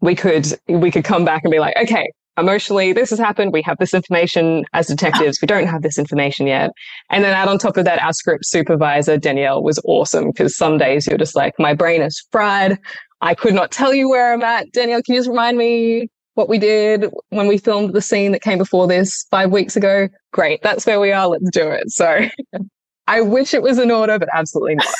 [0.00, 3.62] we could we could come back and be like okay emotionally this has happened we
[3.62, 6.70] have this information as detectives we don't have this information yet
[7.10, 10.78] and then add on top of that our script supervisor danielle was awesome because some
[10.78, 12.78] days you're just like my brain is fried
[13.20, 16.48] i could not tell you where i'm at danielle can you just remind me what
[16.48, 20.08] we did when we filmed the scene that came before this five weeks ago.
[20.32, 20.62] Great.
[20.62, 21.26] That's where we are.
[21.26, 21.90] Let's do it.
[21.90, 22.26] So
[23.06, 24.94] I wish it was in order, but absolutely not.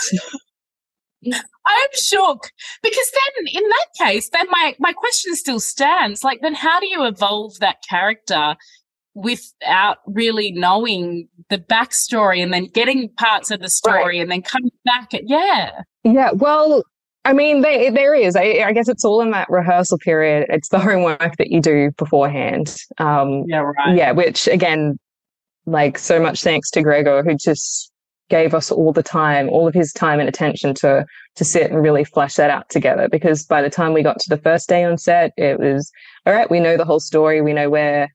[1.66, 2.50] I'm shook
[2.82, 6.24] because then in that case, then my, my question still stands.
[6.24, 8.56] Like, then how do you evolve that character
[9.14, 14.20] without really knowing the backstory and then getting parts of the story right.
[14.20, 15.82] and then coming back at, yeah.
[16.04, 16.32] Yeah.
[16.32, 16.82] Well,
[17.24, 18.34] I mean, they, there is.
[18.34, 20.46] I, I, guess it's all in that rehearsal period.
[20.48, 22.74] It's the homework that you do beforehand.
[22.98, 23.96] Um, yeah, right.
[23.96, 24.98] Yeah, which again,
[25.66, 27.92] like so much thanks to Gregor, who just
[28.30, 31.04] gave us all the time, all of his time and attention to
[31.36, 33.08] to sit and really flesh that out together.
[33.08, 35.92] Because by the time we got to the first day on set, it was
[36.24, 36.50] all right.
[36.50, 37.42] We know the whole story.
[37.42, 38.08] We know where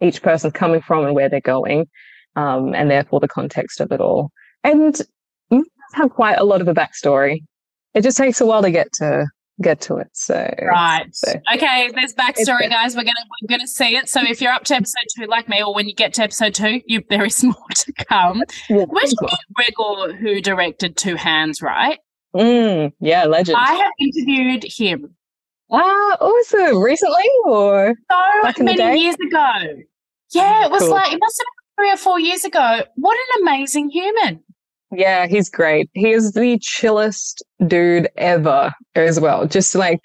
[0.00, 1.88] each person's coming from and where they're going,
[2.36, 4.30] um, and therefore the context of it all.
[4.64, 4.98] And
[5.94, 7.40] have quite a lot of a backstory
[7.96, 9.26] it just takes a while to get to
[9.62, 10.08] get to it.
[10.12, 11.06] So right.
[11.12, 11.32] So.
[11.54, 12.94] Okay, there's backstory, guys.
[12.94, 14.08] We're gonna we're gonna see it.
[14.08, 16.54] So if you're up to episode two, like me, or when you get to episode
[16.54, 18.42] two, you there is more to come.
[18.68, 19.14] Yeah, Where's
[19.54, 21.98] Gregor, who directed Two Hands, right?
[22.34, 23.56] Mm, yeah, legend.
[23.58, 25.16] I have interviewed him.
[25.72, 26.82] Ah, awesome!
[26.82, 29.52] Recently or so many years ago?
[30.32, 30.90] Yeah, it was cool.
[30.90, 32.82] like it must have been three or four years ago.
[32.96, 34.44] What an amazing human!
[34.92, 35.90] Yeah, he's great.
[35.94, 39.46] He is the chillest dude ever as well.
[39.46, 40.00] Just like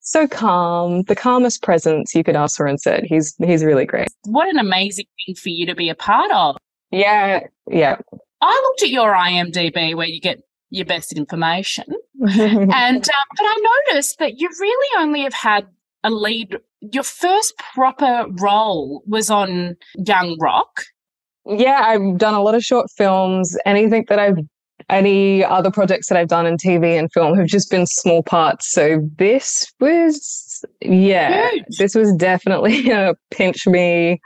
[0.00, 3.04] so calm, the calmest presence you could ask for on set.
[3.04, 4.08] He's he's really great.
[4.24, 6.56] What an amazing thing for you to be a part of.
[6.90, 7.96] Yeah, yeah.
[8.40, 11.84] I looked at your IMDb where you get your best information,
[12.20, 15.66] and uh, but I noticed that you really only have had
[16.02, 16.58] a lead.
[16.80, 20.84] Your first proper role was on Young Rock.
[21.46, 23.56] Yeah, I've done a lot of short films.
[23.66, 24.38] Anything that I've
[24.90, 28.70] any other projects that I've done in TV and film have just been small parts.
[28.72, 31.64] So this was, yeah, Huge.
[31.78, 34.20] this was definitely a pinch me.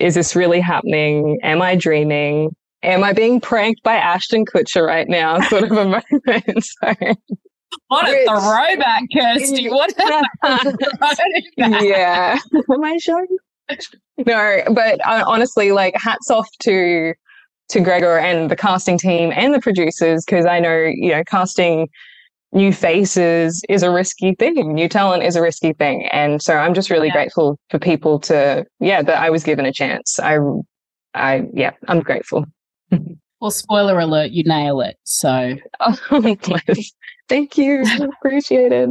[0.00, 1.38] Is this really happening?
[1.42, 2.54] Am I dreaming?
[2.82, 5.40] am I being pranked by Ashton Kutcher right now?
[5.48, 6.04] Sort of a moment.
[6.80, 6.94] So,
[7.88, 9.68] what a Which, throwback, Kirsty.
[9.68, 11.82] What a throwback.
[11.82, 12.38] Yeah.
[12.70, 13.26] Am I showing?
[14.26, 17.14] No, but uh, honestly, like hats off to
[17.68, 21.88] to Gregor and the casting team and the producers because I know, you know, casting
[22.52, 24.74] new faces is a risky thing.
[24.74, 26.06] New talent is a risky thing.
[26.06, 27.12] And so I'm just really yeah.
[27.12, 30.18] grateful for people to, yeah, that I was given a chance.
[30.18, 30.38] I,
[31.14, 32.46] I, yeah, I'm grateful.
[33.40, 34.96] well, spoiler alert, you nail it.
[35.04, 36.36] So, oh,
[37.28, 37.84] Thank you.
[38.22, 38.88] Appreciate it.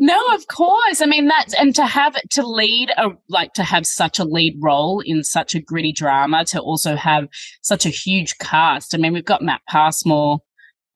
[0.00, 1.00] no, of course.
[1.00, 4.56] I mean, that's, and to have, to lead a, like to have such a lead
[4.60, 7.28] role in such a gritty drama, to also have
[7.62, 8.94] such a huge cast.
[8.94, 10.40] I mean, we've got Matt Passmore,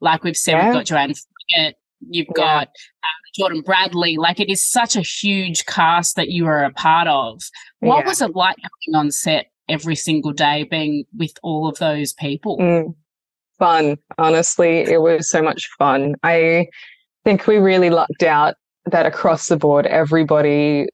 [0.00, 0.66] like we've said, yeah.
[0.66, 1.14] we've got Joanne
[2.00, 2.42] you've yeah.
[2.42, 4.16] got um, Jordan Bradley.
[4.16, 7.42] Like it is such a huge cast that you are a part of.
[7.80, 8.09] What yeah.
[8.09, 12.59] was it like coming on set every single day, being with all of those people?
[12.59, 12.94] Mm
[13.59, 13.96] fun.
[14.18, 16.14] Honestly, it was so much fun.
[16.22, 16.66] I
[17.24, 18.54] think we really lucked out
[18.86, 20.86] that across the board, everybody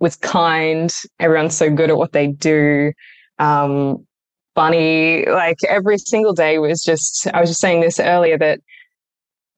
[0.00, 0.92] was kind.
[1.18, 2.92] Everyone's so good at what they do.
[3.38, 4.06] Um,
[4.54, 5.26] funny.
[5.26, 8.60] Like every single day was just, I was just saying this earlier that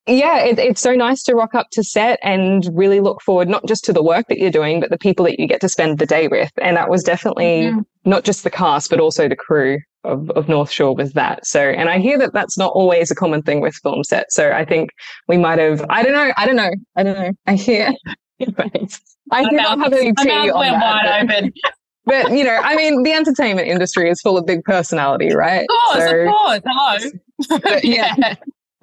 [0.06, 3.66] yeah, it, it's so nice to rock up to set and really look forward not
[3.66, 5.98] just to the work that you're doing, but the people that you get to spend
[5.98, 6.50] the day with.
[6.61, 7.80] And that was definitely mm-hmm.
[8.04, 11.46] not just the cast, but also the crew of, of North Shore was that.
[11.46, 14.34] So, and I hear that that's not always a common thing with film sets.
[14.34, 14.90] So I think
[15.28, 17.32] we might have, I don't know, I don't know, I don't know.
[17.46, 17.92] I hear,
[18.40, 20.80] I hear not have any tea on that.
[20.80, 21.53] Wide but, open.
[22.07, 25.62] but, you know, I mean, the entertainment industry is full of big personality, right?
[25.62, 26.62] Of course, so, of course.
[26.66, 27.59] Hello.
[27.62, 28.14] But, yeah.
[28.18, 28.34] yeah.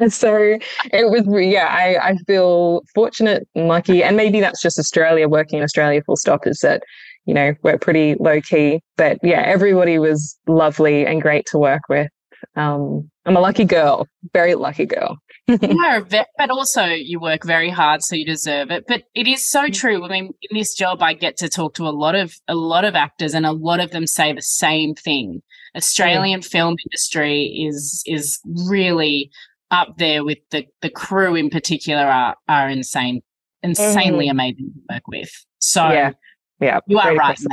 [0.08, 0.58] So
[0.92, 4.04] it was, yeah, I, I feel fortunate and lucky.
[4.04, 6.84] And maybe that's just Australia, working in Australia full stop, is that
[7.28, 8.82] you know, we're pretty low key.
[8.96, 12.10] But yeah, everybody was lovely and great to work with.
[12.56, 15.18] Um, I'm a lucky girl, very lucky girl.
[15.48, 18.86] no, but also you work very hard, so you deserve it.
[18.88, 19.74] But it is so mm.
[19.74, 20.04] true.
[20.04, 22.86] I mean, in this job, I get to talk to a lot of a lot
[22.86, 25.42] of actors, and a lot of them say the same thing.
[25.76, 26.48] Australian yeah.
[26.48, 29.30] film industry is is really
[29.72, 33.22] up there with the the crew in particular are are insane,
[33.64, 34.32] insanely mm.
[34.32, 35.32] amazing to work with.
[35.60, 36.12] So yeah
[36.60, 37.40] yeah, you are right.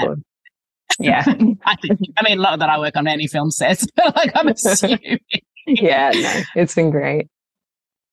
[0.98, 1.24] Yeah,
[1.64, 1.98] I think.
[2.16, 5.18] I mean, not that I work on any film sets, but like I'm assuming.
[5.66, 7.26] yeah, no, it's been great.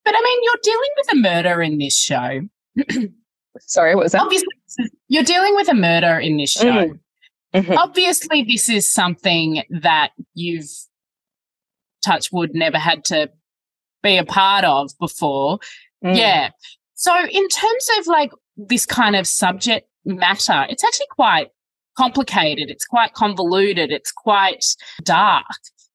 [0.03, 2.41] But I mean, you're dealing with a murder in this show.
[3.59, 4.21] Sorry, what was that?
[4.21, 4.47] Obviously,
[5.09, 6.87] you're dealing with a murder in this show.
[6.87, 6.99] Mm.
[7.53, 7.77] Mm-hmm.
[7.77, 10.69] Obviously, this is something that you've
[12.03, 13.29] touch wood never had to
[14.01, 15.59] be a part of before.
[16.03, 16.17] Mm.
[16.17, 16.49] Yeah.
[16.95, 18.31] So, in terms of like
[18.67, 21.49] this kind of subject matter, it's actually quite
[21.97, 22.69] complicated.
[22.69, 23.91] It's quite convoluted.
[23.91, 24.65] It's quite
[25.03, 25.45] dark.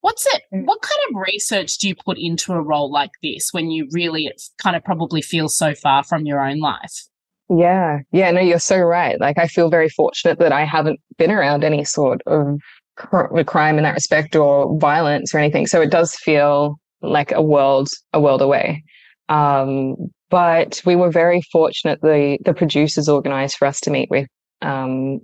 [0.01, 0.43] What's it?
[0.55, 0.67] Mm.
[0.67, 4.31] What kind of research do you put into a role like this when you really
[4.63, 7.07] kind of probably feel so far from your own life?
[7.49, 8.01] Yeah.
[8.13, 8.31] Yeah.
[8.31, 9.21] No, you're so right.
[9.21, 12.61] Like, I feel very fortunate that I haven't been around any sort of
[12.97, 15.67] crime in that respect or violence or anything.
[15.67, 18.83] So it does feel like a world, a world away.
[19.29, 19.97] Um,
[20.31, 22.01] but we were very fortunate.
[22.03, 24.29] The the producers organised for us to meet with
[24.63, 25.21] um,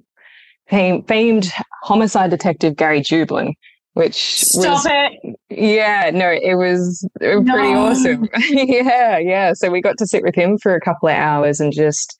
[0.69, 3.55] famed, famed homicide detective Gary Jubelin,
[3.95, 5.37] which Stop was, it.
[5.51, 7.55] Yeah, no, it was, it was no.
[7.55, 8.29] pretty awesome.
[8.51, 9.53] yeah, yeah.
[9.55, 12.17] So we got to sit with him for a couple of hours and just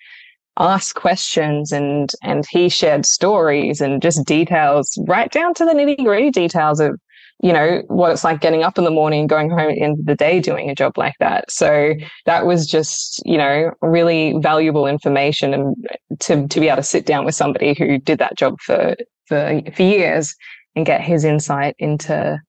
[0.59, 6.05] ask questions and and he shared stories and just details right down to the nitty
[6.05, 7.01] gritty details of
[7.43, 9.99] you know, what it's like getting up in the morning going home at the end
[9.99, 11.51] of the day doing a job like that.
[11.51, 15.75] So that was just, you know, really valuable information and
[16.21, 18.95] to, to be able to sit down with somebody who did that job for,
[19.27, 20.37] for, for years
[20.77, 22.41] and get his insight into,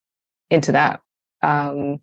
[0.52, 1.00] into that.
[1.42, 1.98] Um,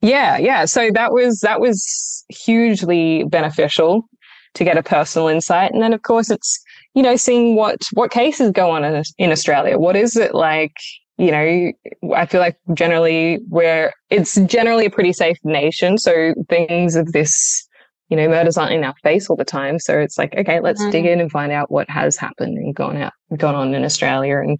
[0.00, 0.66] yeah, yeah.
[0.66, 4.08] So that was, that was hugely beneficial
[4.54, 5.72] to get a personal insight.
[5.72, 6.62] And then of course it's,
[6.94, 9.78] you know, seeing what, what cases go on in, in Australia.
[9.78, 10.76] What is it like
[11.18, 15.96] you know, I feel like generally we're, it's generally a pretty safe nation.
[15.98, 17.66] So things of this,
[18.10, 19.78] you know, murders aren't in our face all the time.
[19.78, 20.92] So it's like, okay, let's mm.
[20.92, 24.38] dig in and find out what has happened and gone out, gone on in Australia
[24.38, 24.58] and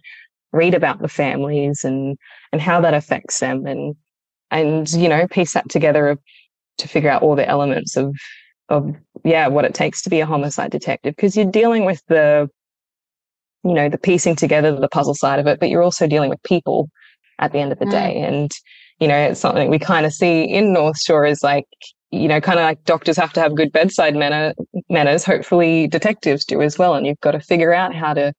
[0.51, 2.17] read about the families and,
[2.51, 3.95] and how that affects them and,
[4.49, 6.17] and, you know, piece that together
[6.79, 8.15] to figure out all the elements of,
[8.69, 11.15] of, yeah, what it takes to be a homicide detective.
[11.17, 12.49] Cause you're dealing with the,
[13.67, 16.41] you know, the piecing together the puzzle side of it, but you're also dealing with
[16.43, 16.89] people
[17.39, 17.91] at the end of the mm.
[17.91, 18.17] day.
[18.21, 18.49] And,
[18.99, 21.65] you know, it's something we kind of see in North Shore is like,
[22.11, 24.53] you know, kind of like doctors have to have good bedside manner,
[24.89, 25.25] manners.
[25.25, 26.95] Hopefully detectives do as well.
[26.95, 28.31] And you've got to figure out how to,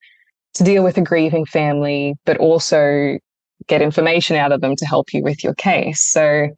[0.54, 3.18] to deal with a grieving family, but also
[3.66, 6.00] get information out of them to help you with your case.
[6.00, 6.48] So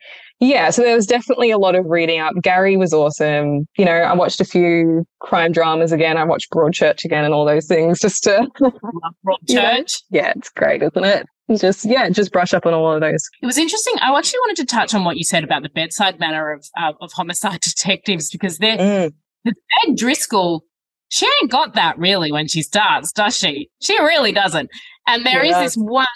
[0.41, 2.35] yeah, so there was definitely a lot of reading up.
[2.43, 3.67] Gary was awesome.
[3.79, 6.17] You know, I watched a few crime dramas again.
[6.17, 8.49] I watched Broadchurch again and all those things just to
[9.25, 10.03] Broadchurch.
[10.11, 11.27] Yeah, it's great, isn't it?
[11.59, 13.29] Just yeah, just brush up on all of those.
[13.43, 13.95] It was interesting.
[14.01, 16.93] I actually wanted to touch on what you said about the bedside manner of uh,
[17.01, 19.13] of homicide detectives because they're Mm.
[19.87, 20.65] Meg Driscoll.
[21.09, 23.69] She ain't got that really when she starts, does she?
[23.81, 24.71] She really doesn't.
[25.09, 25.63] And there is Yeah.
[25.65, 26.07] this one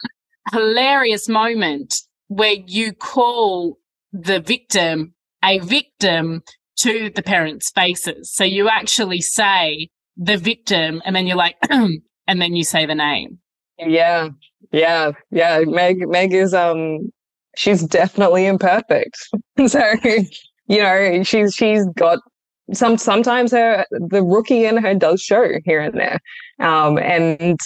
[0.53, 1.97] hilarious moment
[2.29, 3.77] where you call
[4.15, 5.13] the victim
[5.45, 6.43] a victim
[6.79, 8.33] to the parents' faces.
[8.33, 12.95] So you actually say the victim and then you're like, and then you say the
[12.95, 13.39] name.
[13.79, 14.29] Yeah,
[14.73, 15.61] yeah, yeah.
[15.67, 17.11] Meg, Meg is um,
[17.57, 19.17] she's definitely imperfect.
[19.67, 19.95] so,
[20.67, 22.21] you know, she's she's got
[22.73, 22.97] some.
[22.97, 26.21] Sometimes her the rookie in her does show here and there,
[26.61, 27.59] um, and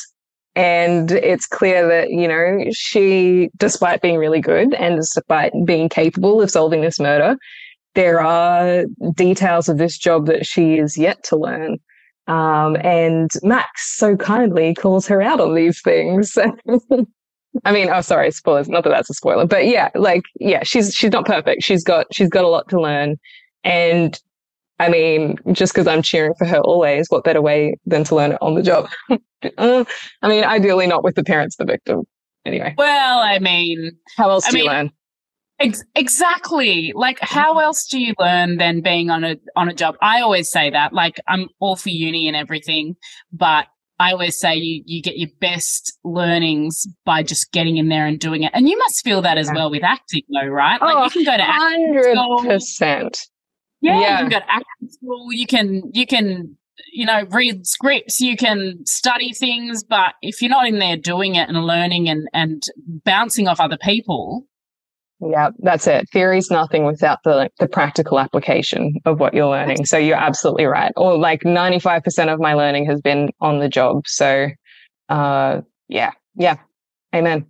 [0.59, 6.43] and it's clear that you know she, despite being really good and despite being capable
[6.43, 7.37] of solving this murder,
[7.95, 8.85] there are
[9.15, 11.79] details of this job that she is yet to learn.
[12.27, 16.37] Um, and Max so kindly calls her out on these things.
[17.65, 18.69] I mean, oh, sorry, spoilers.
[18.69, 21.63] Not that that's a spoiler, but yeah, like, yeah, she's she's not perfect.
[21.63, 23.17] She's got she's got a lot to learn,
[23.63, 24.21] and
[24.81, 28.33] I mean, just because I'm cheering for her always, what better way than to learn
[28.33, 28.89] it on the job?
[29.57, 29.85] Uh,
[30.21, 32.03] I mean, ideally not with the parents, the victim.
[32.45, 34.91] Anyway, Well, I mean, how else I do you mean, learn?
[35.61, 36.93] Ex- exactly.
[36.97, 39.95] Like, how else do you learn than being on a on a job?
[40.03, 40.93] I always say that.
[40.93, 42.97] Like, I'm all for uni and everything,
[43.33, 43.67] but
[44.01, 48.19] I always say you you get your best learnings by just getting in there and
[48.19, 48.51] doing it.
[48.55, 49.55] And you must feel that as Yeah.
[49.55, 50.81] well with acting, though, right?
[50.83, 52.43] Like, Oh, you can go to act- Hundred school.
[52.45, 53.19] percent.
[53.81, 54.11] Yeah, yeah.
[54.13, 55.33] you can go to acting school.
[55.33, 56.57] You can you can
[56.93, 58.21] you know read scripts.
[58.21, 62.29] You can study things, but if you're not in there doing it and learning and
[62.33, 62.63] and
[63.05, 64.47] bouncing off other people,
[65.21, 66.09] Yeah, that's it.
[66.13, 69.85] Theory's nothing without the the practical application of what you're learning.
[69.87, 70.93] So you're absolutely right.
[70.97, 74.07] Or like 95% of my learning has been on the job.
[74.07, 74.49] So
[75.09, 76.13] uh yeah.
[76.37, 76.57] Yeah.
[77.15, 77.47] Amen.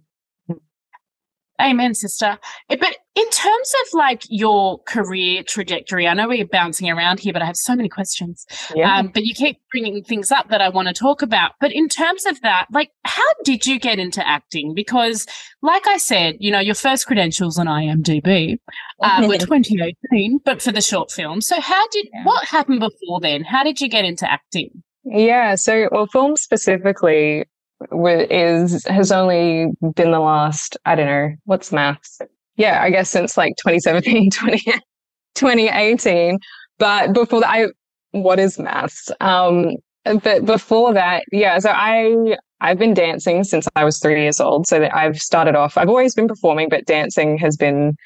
[1.61, 2.39] Amen, sister.
[2.71, 7.33] Eh, But in terms of like your career trajectory, I know we're bouncing around here,
[7.33, 8.47] but I have so many questions.
[8.75, 8.97] Yeah.
[8.97, 11.53] Um, but you keep bringing things up that I want to talk about.
[11.61, 14.75] But in terms of that, like, how did you get into acting?
[14.75, 15.27] Because,
[15.63, 18.59] like I said, you know, your first credentials on IMDb
[19.03, 21.41] uh, were 2018, but for the short film.
[21.41, 22.25] So, how did Yeah.
[22.25, 23.43] what happened before then?
[23.43, 24.83] How did you get into acting?
[25.05, 27.47] Yeah, so well, film specifically
[27.91, 32.21] is has only been the last I don't know what's maths.
[32.59, 34.59] Yeah, I guess since like 2017, 20,
[35.35, 36.39] 2018.
[36.79, 37.67] But before that, I
[38.11, 39.11] what is maths?
[39.21, 41.59] Um, but before that, yeah.
[41.61, 44.67] So I I've been dancing since I was three years old.
[44.67, 45.79] So I've started off.
[45.79, 47.97] I've always been performing, but dancing has been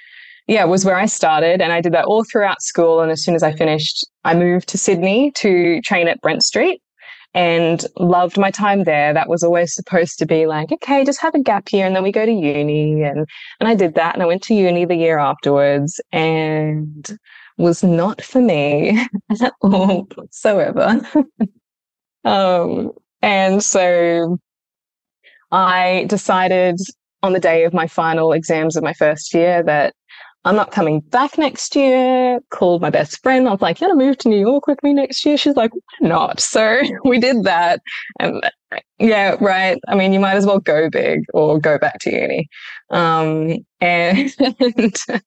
[0.49, 1.63] yeah, was where I started.
[1.63, 3.01] And I did that all throughout school.
[3.01, 6.82] And as soon as I finished, I moved to Sydney to train at Brent Street
[7.35, 9.15] and loved my time there.
[9.15, 12.03] That was always supposed to be like, okay, just have a gap year and then
[12.03, 13.03] we go to uni.
[13.03, 13.27] And,
[13.61, 17.19] and I did that and I went to uni the year afterwards and
[17.59, 18.99] was not for me
[19.43, 21.01] at all whatsoever.
[22.25, 24.39] um, and so
[25.51, 26.79] I decided
[27.23, 29.95] on the day of my final exams of my first year that
[30.45, 32.41] I'm not coming back next year.
[32.51, 33.47] Called my best friend.
[33.47, 35.37] I was like, you want to move to New York with me next year?
[35.37, 36.41] She's like, why not?
[36.41, 37.81] So we did that.
[38.19, 38.43] And
[38.99, 39.79] yeah, right.
[39.89, 42.49] I mean, you might as well go big or go back to uni.
[42.91, 44.35] Um, and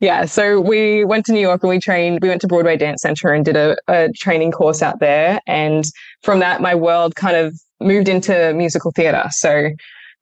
[0.00, 3.02] yeah, so we went to New York and we trained, we went to Broadway Dance
[3.02, 5.40] Center and did a, a training course out there.
[5.46, 5.84] And
[6.22, 9.24] from that, my world kind of moved into musical theater.
[9.30, 9.70] So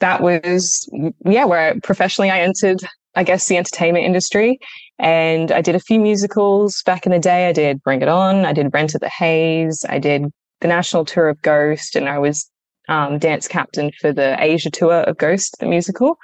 [0.01, 0.87] that was,
[1.25, 2.81] yeah, where professionally I entered
[3.17, 4.59] I guess, the entertainment industry.
[4.99, 7.49] And I did a few musicals back in the day.
[7.49, 8.45] I did Bring It On.
[8.45, 9.85] I did Rent at the Hayes.
[9.89, 10.25] I did
[10.61, 11.97] the national tour of Ghost.
[11.97, 12.49] And I was
[12.89, 16.17] um, dance captain for the Asia tour of Ghost, the musical.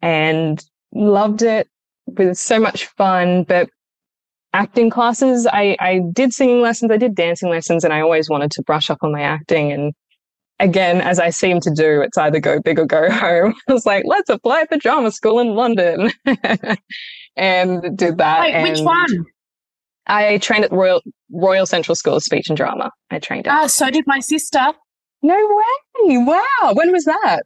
[0.00, 0.62] And
[0.94, 1.68] loved it.
[2.06, 3.44] It was so much fun.
[3.44, 3.68] But
[4.52, 8.50] acting classes, I, I did singing lessons, I did dancing lessons, and I always wanted
[8.52, 9.72] to brush up on my acting.
[9.72, 9.94] And
[10.62, 13.54] again, as I seem to do, it's either go big or go home.
[13.68, 16.10] I was like, let's apply for drama school in London.
[17.36, 18.40] and did that.
[18.40, 19.26] Wait, which one?
[20.06, 22.90] I trained at Royal Royal Central School of Speech and Drama.
[23.10, 23.54] I trained at.
[23.54, 24.72] Ah, so did my sister.
[25.22, 26.18] no way!
[26.18, 26.72] Wow.
[26.72, 27.42] When was that?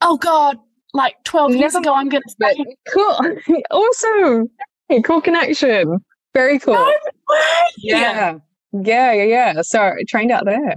[0.00, 0.56] Oh God,
[0.94, 1.94] like twelve years ago.
[1.94, 2.64] I'm gonna say.
[2.88, 3.20] cool.
[3.70, 4.48] awesome.
[4.88, 5.98] Hey, cool connection.
[6.32, 6.74] Very cool.
[6.74, 6.84] No
[7.28, 7.40] way.
[7.78, 8.38] Yeah.
[8.72, 9.62] Yeah, yeah, yeah.
[9.62, 10.74] So I trained out there.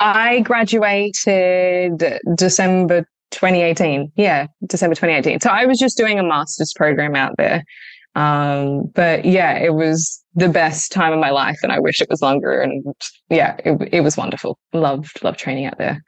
[0.00, 2.02] I graduated
[2.34, 4.12] December 2018.
[4.16, 5.40] Yeah, December 2018.
[5.40, 7.64] So I was just doing a master's program out there.
[8.14, 12.08] Um, but yeah, it was the best time of my life and I wish it
[12.08, 12.60] was longer.
[12.60, 12.84] And
[13.28, 14.58] yeah, it, it was wonderful.
[14.72, 16.02] Loved, loved training out there.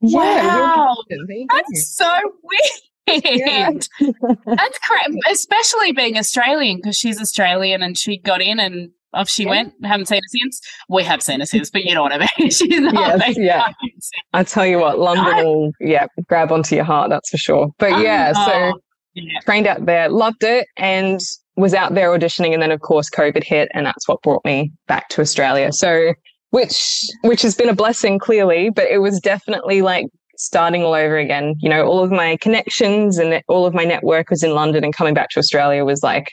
[0.00, 0.96] Wow.
[1.08, 3.24] Yeah, That's so weird.
[3.24, 3.70] Yeah.
[4.46, 5.14] That's correct.
[5.30, 9.50] Especially being Australian because she's Australian and she got in and off she yeah.
[9.50, 9.74] went.
[9.84, 10.60] Haven't seen her since.
[10.88, 12.50] We have seen her since, but you know what I mean.
[12.50, 12.94] She's not.
[12.94, 13.72] Yes, yeah.
[14.32, 17.10] I tell you what, London will yeah grab onto your heart.
[17.10, 17.68] That's for sure.
[17.78, 18.80] But yeah, um, so oh,
[19.14, 19.40] yeah.
[19.44, 21.20] trained out there, loved it, and
[21.56, 24.72] was out there auditioning, and then of course COVID hit, and that's what brought me
[24.86, 25.72] back to Australia.
[25.72, 26.14] So
[26.50, 30.06] which which has been a blessing clearly, but it was definitely like
[30.38, 31.54] starting all over again.
[31.58, 34.94] You know, all of my connections and all of my network was in London, and
[34.94, 36.28] coming back to Australia was like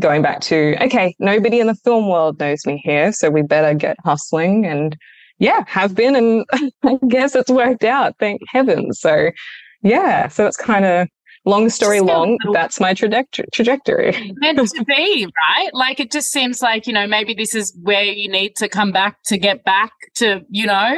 [0.00, 3.74] going back to, okay, nobody in the film world knows me here, so we better
[3.74, 4.66] get hustling.
[4.66, 4.96] And
[5.38, 6.16] yeah, have been.
[6.16, 6.44] And
[6.84, 9.00] I guess it's worked out, thank heavens.
[9.00, 9.30] So
[9.82, 11.08] yeah, so it's kind of
[11.44, 13.46] long story long, that's my trajectory.
[13.52, 14.34] trajectory.
[14.36, 15.70] meant to be, right?
[15.72, 18.92] Like it just seems like, you know, maybe this is where you need to come
[18.92, 20.96] back to get back to, you know,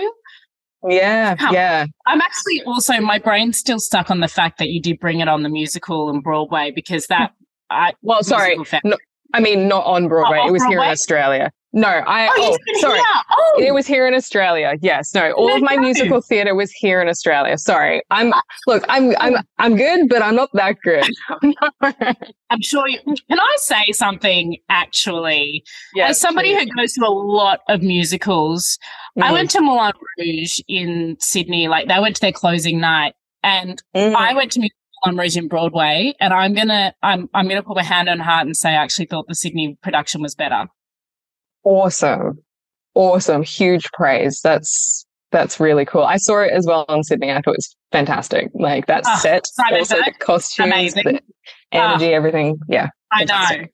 [0.89, 1.85] yeah, yeah.
[2.07, 5.29] I'm actually also my brain's still stuck on the fact that you did bring it
[5.29, 7.33] on the musical and Broadway because that
[7.71, 8.59] I, well, sorry.
[8.85, 8.97] No,
[9.33, 10.41] I mean, not on Broadway.
[10.43, 10.77] Oh, it was Broadway?
[10.77, 11.53] here in Australia.
[11.73, 12.29] No, I.
[12.33, 13.01] Oh, oh sorry.
[13.31, 13.63] Oh.
[13.65, 14.75] It was here in Australia.
[14.81, 15.15] Yes.
[15.15, 15.83] No, all no, of my no.
[15.83, 17.57] musical theatre was here in Australia.
[17.59, 18.03] Sorry.
[18.11, 18.33] I'm
[18.67, 18.85] look.
[18.89, 21.09] I'm I'm I'm good, but I'm not that good.
[22.51, 22.89] I'm sure.
[22.89, 24.57] You, can I say something?
[24.69, 25.63] Actually,
[25.95, 26.71] yes, as somebody please.
[26.71, 28.77] who goes to a lot of musicals,
[29.17, 29.23] mm.
[29.23, 31.69] I went to Moulin Rouge in Sydney.
[31.69, 33.15] Like they went to their closing night,
[33.45, 34.17] and mm.
[34.17, 34.69] I went to
[35.05, 38.47] Moulin Rouge in Broadway, and I'm gonna I'm I'm gonna put my hand on heart
[38.47, 40.67] and say I actually thought the Sydney production was better.
[41.65, 42.39] Awesome,
[42.95, 44.41] awesome, huge praise.
[44.43, 46.03] That's that's really cool.
[46.03, 47.31] I saw it as well in Sydney.
[47.31, 48.51] I thought it was fantastic.
[48.55, 51.05] Like that oh, set, also the costumes, amazing.
[51.05, 51.21] the
[51.73, 52.59] energy, oh, everything.
[52.69, 53.67] Yeah, I know.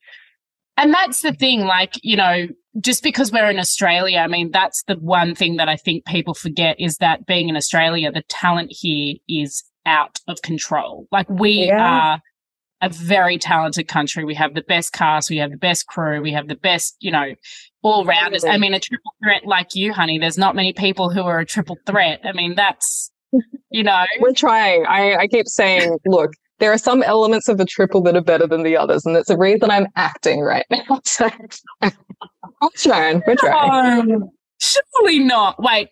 [0.78, 2.48] And that's the thing, like, you know,
[2.80, 6.34] just because we're in Australia, I mean, that's the one thing that I think people
[6.34, 11.06] forget is that being in Australia, the talent here is out of control.
[11.10, 12.16] Like we yeah.
[12.16, 12.20] are
[12.82, 14.24] a very talented country.
[14.24, 17.10] We have the best cast, we have the best crew, we have the best, you
[17.10, 17.34] know,
[17.82, 18.44] all rounders.
[18.44, 21.46] I mean, a triple threat like you, honey, there's not many people who are a
[21.46, 22.20] triple threat.
[22.24, 23.10] I mean, that's,
[23.70, 24.04] you know.
[24.20, 24.84] We're trying.
[24.86, 28.46] I, I keep saying, look, there are some elements of the triple that are better
[28.46, 29.04] than the others.
[29.06, 31.00] And that's the reason I'm acting right now.
[31.04, 31.30] So
[31.82, 31.90] I'm
[32.76, 33.22] trying.
[33.26, 34.12] We're trying.
[34.12, 34.30] Um,
[34.60, 35.62] surely not.
[35.62, 35.88] Wait,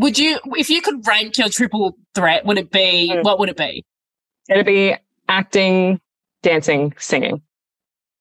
[0.00, 3.22] would you, if you could rank your triple threat, would it be, mm.
[3.22, 3.84] what would it be?
[4.48, 4.96] It'd be
[5.28, 6.00] acting,
[6.42, 7.42] dancing, singing.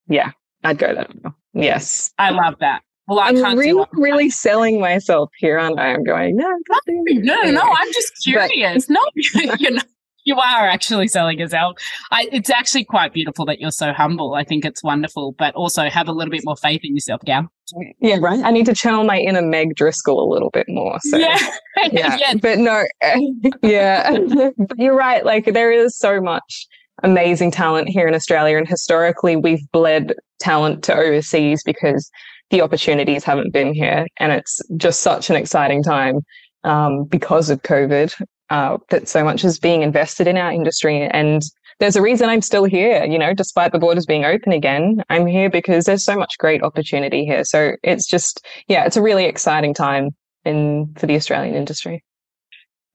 [0.08, 0.32] Yeah,
[0.64, 1.08] I'd go there.
[1.54, 2.12] Yes.
[2.18, 2.82] I love that.
[3.08, 5.94] Well, I am really, really selling myself here, aren't I?
[5.94, 8.86] I'm going, no, no, no, no, I'm just curious.
[8.86, 9.82] But, no, you know,
[10.30, 11.76] you are actually selling yourself.
[12.12, 14.36] I, it's actually quite beautiful that you're so humble.
[14.36, 17.52] I think it's wonderful, but also have a little bit more faith in yourself, Gal.
[18.00, 18.40] Yeah, right.
[18.44, 21.00] I need to channel my inner Meg Driscoll a little bit more.
[21.02, 21.38] So, yeah.
[21.92, 22.18] yeah.
[22.20, 22.34] yeah.
[22.40, 22.84] But no,
[23.64, 24.20] yeah,
[24.58, 25.26] but you're right.
[25.26, 26.68] Like there is so much
[27.02, 28.58] amazing talent here in Australia.
[28.58, 32.12] And historically, we've bled talent to overseas because
[32.52, 34.06] the opportunities haven't been here.
[34.18, 36.20] And it's just such an exciting time
[36.64, 38.14] um, because of COVID
[38.50, 41.04] uh, that so much is being invested in our industry.
[41.04, 41.42] And
[41.80, 45.04] there's a reason I'm still here, you know, despite the borders being open again.
[45.10, 47.44] I'm here because there's so much great opportunity here.
[47.44, 50.12] So it's just, yeah, it's a really exciting time
[50.46, 52.04] in for the Australian industry.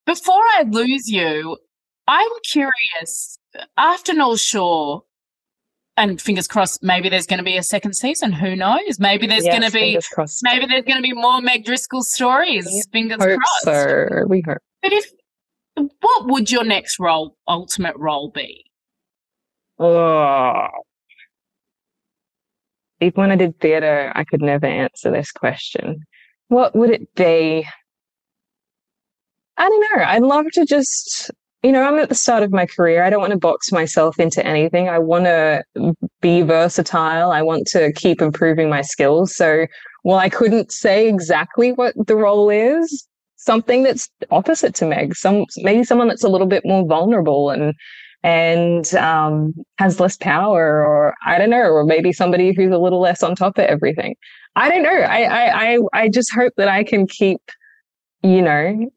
[0.06, 1.56] Before I lose you,
[2.06, 3.38] I'm curious.
[3.78, 5.04] After North Shore,
[5.96, 8.32] and fingers crossed, maybe there's going to be a second season.
[8.32, 8.98] Who knows?
[8.98, 9.98] Maybe there's yes, going to be,
[10.42, 12.66] maybe there's going to be more Meg Driscoll stories.
[12.68, 13.62] Yeah, fingers crossed.
[13.62, 14.58] So we hope.
[14.82, 15.10] But if
[15.76, 18.64] what would your next role, ultimate role be?
[19.78, 20.68] Oh,
[23.00, 26.00] even when I did theatre, I could never answer this question.
[26.48, 27.66] What would it be?
[29.56, 30.04] I don't know.
[30.04, 31.30] I'd love to just,
[31.62, 33.04] you know, I'm at the start of my career.
[33.04, 34.88] I don't want to box myself into anything.
[34.88, 35.62] I want to
[36.20, 37.30] be versatile.
[37.30, 39.34] I want to keep improving my skills.
[39.34, 39.66] So
[40.02, 43.06] while I couldn't say exactly what the role is,
[43.44, 47.74] something that's opposite to Meg, some maybe someone that's a little bit more vulnerable and
[48.22, 53.00] and um, has less power, or I don't know, or maybe somebody who's a little
[53.00, 54.16] less on top of everything.
[54.56, 54.90] I don't know.
[54.90, 57.40] I I I, I just hope that I can keep
[58.24, 58.88] you know,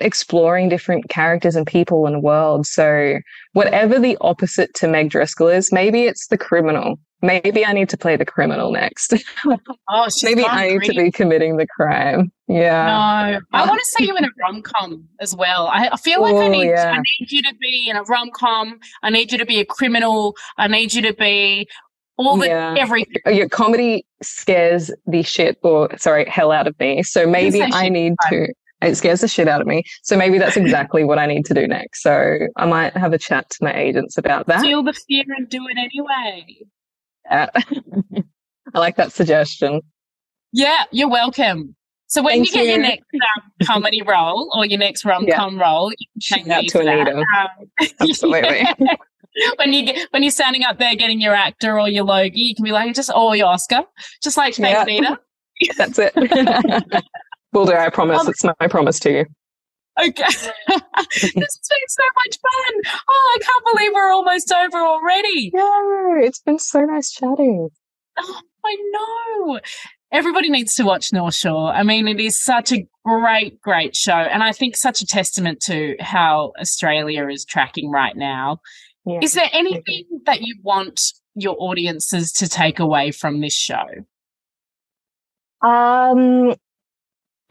[0.00, 2.68] exploring different characters and people and worlds.
[2.70, 3.20] So
[3.52, 6.98] whatever the opposite to Meg Driscoll is, maybe it's the criminal.
[7.24, 9.14] Maybe I need to play the criminal next.
[9.94, 12.32] Oh, maybe I need to be committing the crime.
[12.48, 12.86] Yeah.
[12.86, 15.66] No, I want to see you in a rom com as well.
[15.68, 16.92] I, I feel like I Oh, need yeah.
[16.92, 18.80] I need you to be in a rom com.
[19.02, 20.34] I need you to be a criminal.
[20.56, 21.68] I need you to be
[22.16, 22.74] all the Yeah.
[22.78, 23.14] everything.
[23.26, 27.02] Uh, Your comedy scares the shit or sorry, hell out of me.
[27.02, 28.48] So maybe I need to
[28.82, 29.84] it scares the shit out of me.
[30.02, 32.02] So maybe that's exactly what I need to do next.
[32.02, 34.60] So I might have a chat to my agents about that.
[34.60, 36.58] Feel the fear and do it anyway.
[37.30, 37.46] Uh,
[38.74, 39.80] I like that suggestion.
[40.52, 41.74] Yeah, you're welcome.
[42.06, 45.58] So when Thank you get your next um, comedy role or your next rom com
[45.58, 46.80] role, you can out to.
[46.80, 47.16] Anita.
[47.16, 48.66] Um, Absolutely.
[49.56, 52.54] when you get when you're standing up there getting your actor or your Logie, you
[52.54, 53.84] can be like, just or your Oscar,
[54.22, 55.00] just like thanks, Yeah.
[55.00, 55.20] Nita.
[55.78, 56.12] That's it.
[57.52, 57.72] Will do.
[57.72, 58.20] I promise.
[58.20, 59.26] Um, it's my promise to you.
[60.00, 60.08] Okay.
[60.68, 62.94] this has been so much fun.
[63.08, 65.50] Oh, I can't believe we're almost over already.
[65.52, 67.68] No, it's been so nice chatting.
[68.18, 69.60] Oh, I know.
[70.10, 71.72] Everybody needs to watch North Shore.
[71.72, 74.12] I mean, it is such a great, great show.
[74.12, 78.60] And I think such a testament to how Australia is tracking right now.
[79.04, 79.20] Yeah.
[79.22, 81.00] Is there anything that you want
[81.34, 83.86] your audiences to take away from this show?
[85.62, 86.54] Um,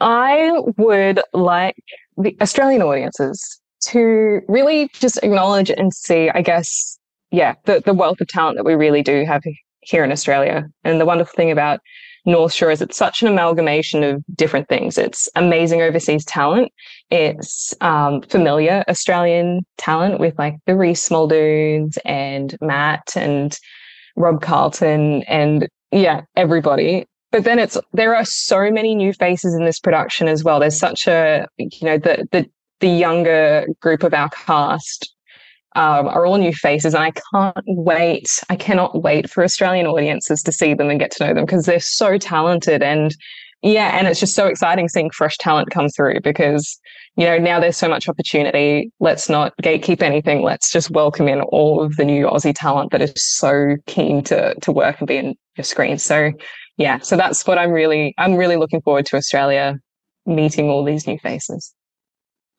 [0.02, 1.76] I would like
[2.18, 6.98] the Australian audiences to really just acknowledge and see, I guess,
[7.30, 9.42] yeah, the, the wealth of talent that we really do have
[9.80, 10.64] here in Australia.
[10.82, 11.78] And the wonderful thing about
[12.26, 14.98] North Shore is it's such an amalgamation of different things.
[14.98, 16.72] It's amazing overseas talent.
[17.10, 23.56] It's um, familiar Australian talent with like the Rhys Muldoons and Matt and
[24.16, 29.64] Rob Carlton and yeah, everybody but then it's there are so many new faces in
[29.64, 30.60] this production as well.
[30.60, 32.48] There's such a you know the the
[32.80, 35.14] the younger group of our cast
[35.74, 40.42] um, are all new faces and i can't wait i cannot wait for australian audiences
[40.42, 43.16] to see them and get to know them because they're so talented and
[43.62, 46.78] yeah and it's just so exciting seeing fresh talent come through because
[47.16, 48.90] you know now there's so much opportunity.
[49.00, 50.42] Let's not gatekeep anything.
[50.42, 54.54] Let's just welcome in all of the new aussie talent that is so keen to
[54.62, 55.98] to work and be in your screen.
[55.98, 56.32] So
[56.82, 59.78] yeah so that's what i'm really i'm really looking forward to australia
[60.26, 61.74] meeting all these new faces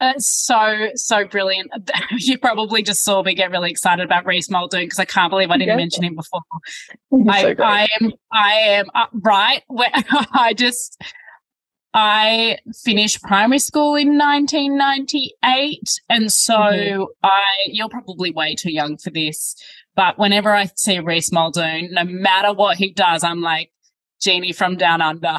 [0.02, 1.72] It's so, so brilliant.
[2.18, 5.50] You probably just saw me get really excited about Rhys Muldoon because I can't believe
[5.50, 5.84] I didn't Yeah.
[5.84, 6.42] mention him before.
[7.12, 7.60] So I, great.
[7.62, 9.62] I am, I am right.
[10.34, 11.02] I just,
[11.94, 17.06] I finished primary school in 1998, and so Mhm.
[17.24, 19.56] I, you're probably way too young for this.
[19.96, 23.70] But whenever I see Rhys Muldoon, no matter what he does, I'm like
[24.24, 25.38] Genie from Down Under.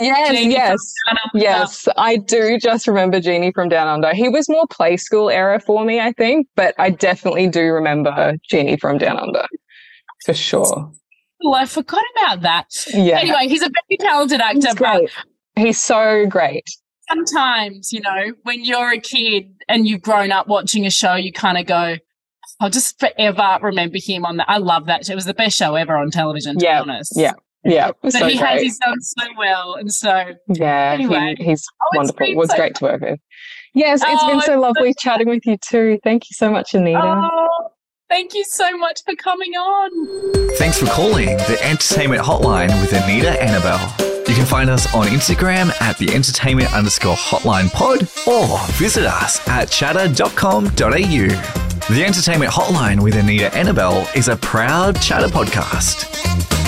[0.00, 0.78] yes Genie yes
[1.08, 1.20] Under.
[1.34, 5.58] yes i do just remember genie from down under he was more play school era
[5.58, 9.44] for me i think but i definitely do remember genie from down under
[10.24, 10.92] for sure
[11.42, 12.66] Oh, I forgot about that.
[12.92, 15.10] yeah Anyway, he's a very talented actor, he's but great
[15.56, 16.64] he's so great
[17.08, 21.32] sometimes, you know, when you're a kid and you've grown up watching a show, you
[21.32, 21.96] kind of go,
[22.60, 24.48] I'll just forever remember him on that.
[24.48, 25.08] I love that.
[25.10, 27.14] It was the best show ever on television, to Yeah, be honest.
[27.16, 27.32] yeah.
[27.64, 28.62] Yeah But so he has great.
[28.62, 29.74] he's done so well.
[29.74, 32.26] And so, Yeah, he- he's Oh, wonderful.
[32.26, 33.18] It was so great to work with.
[33.74, 35.98] Yes, it's Oh, been so it's lovely chatting with you too.
[36.02, 37.00] Thank you so much, Anita.
[37.02, 37.68] oh,
[38.08, 40.50] thank you so much for coming on.
[40.56, 44.28] Thanks for calling the Entertainment Hotline with Anita Anabel.
[44.28, 49.46] You can find us on Instagram at the entertainment underscore hotline pod or visit us
[49.48, 50.68] at chatter.com.au.
[51.94, 56.59] The Entertainment Hotline with Anita Anabel is a proud chatter podcast.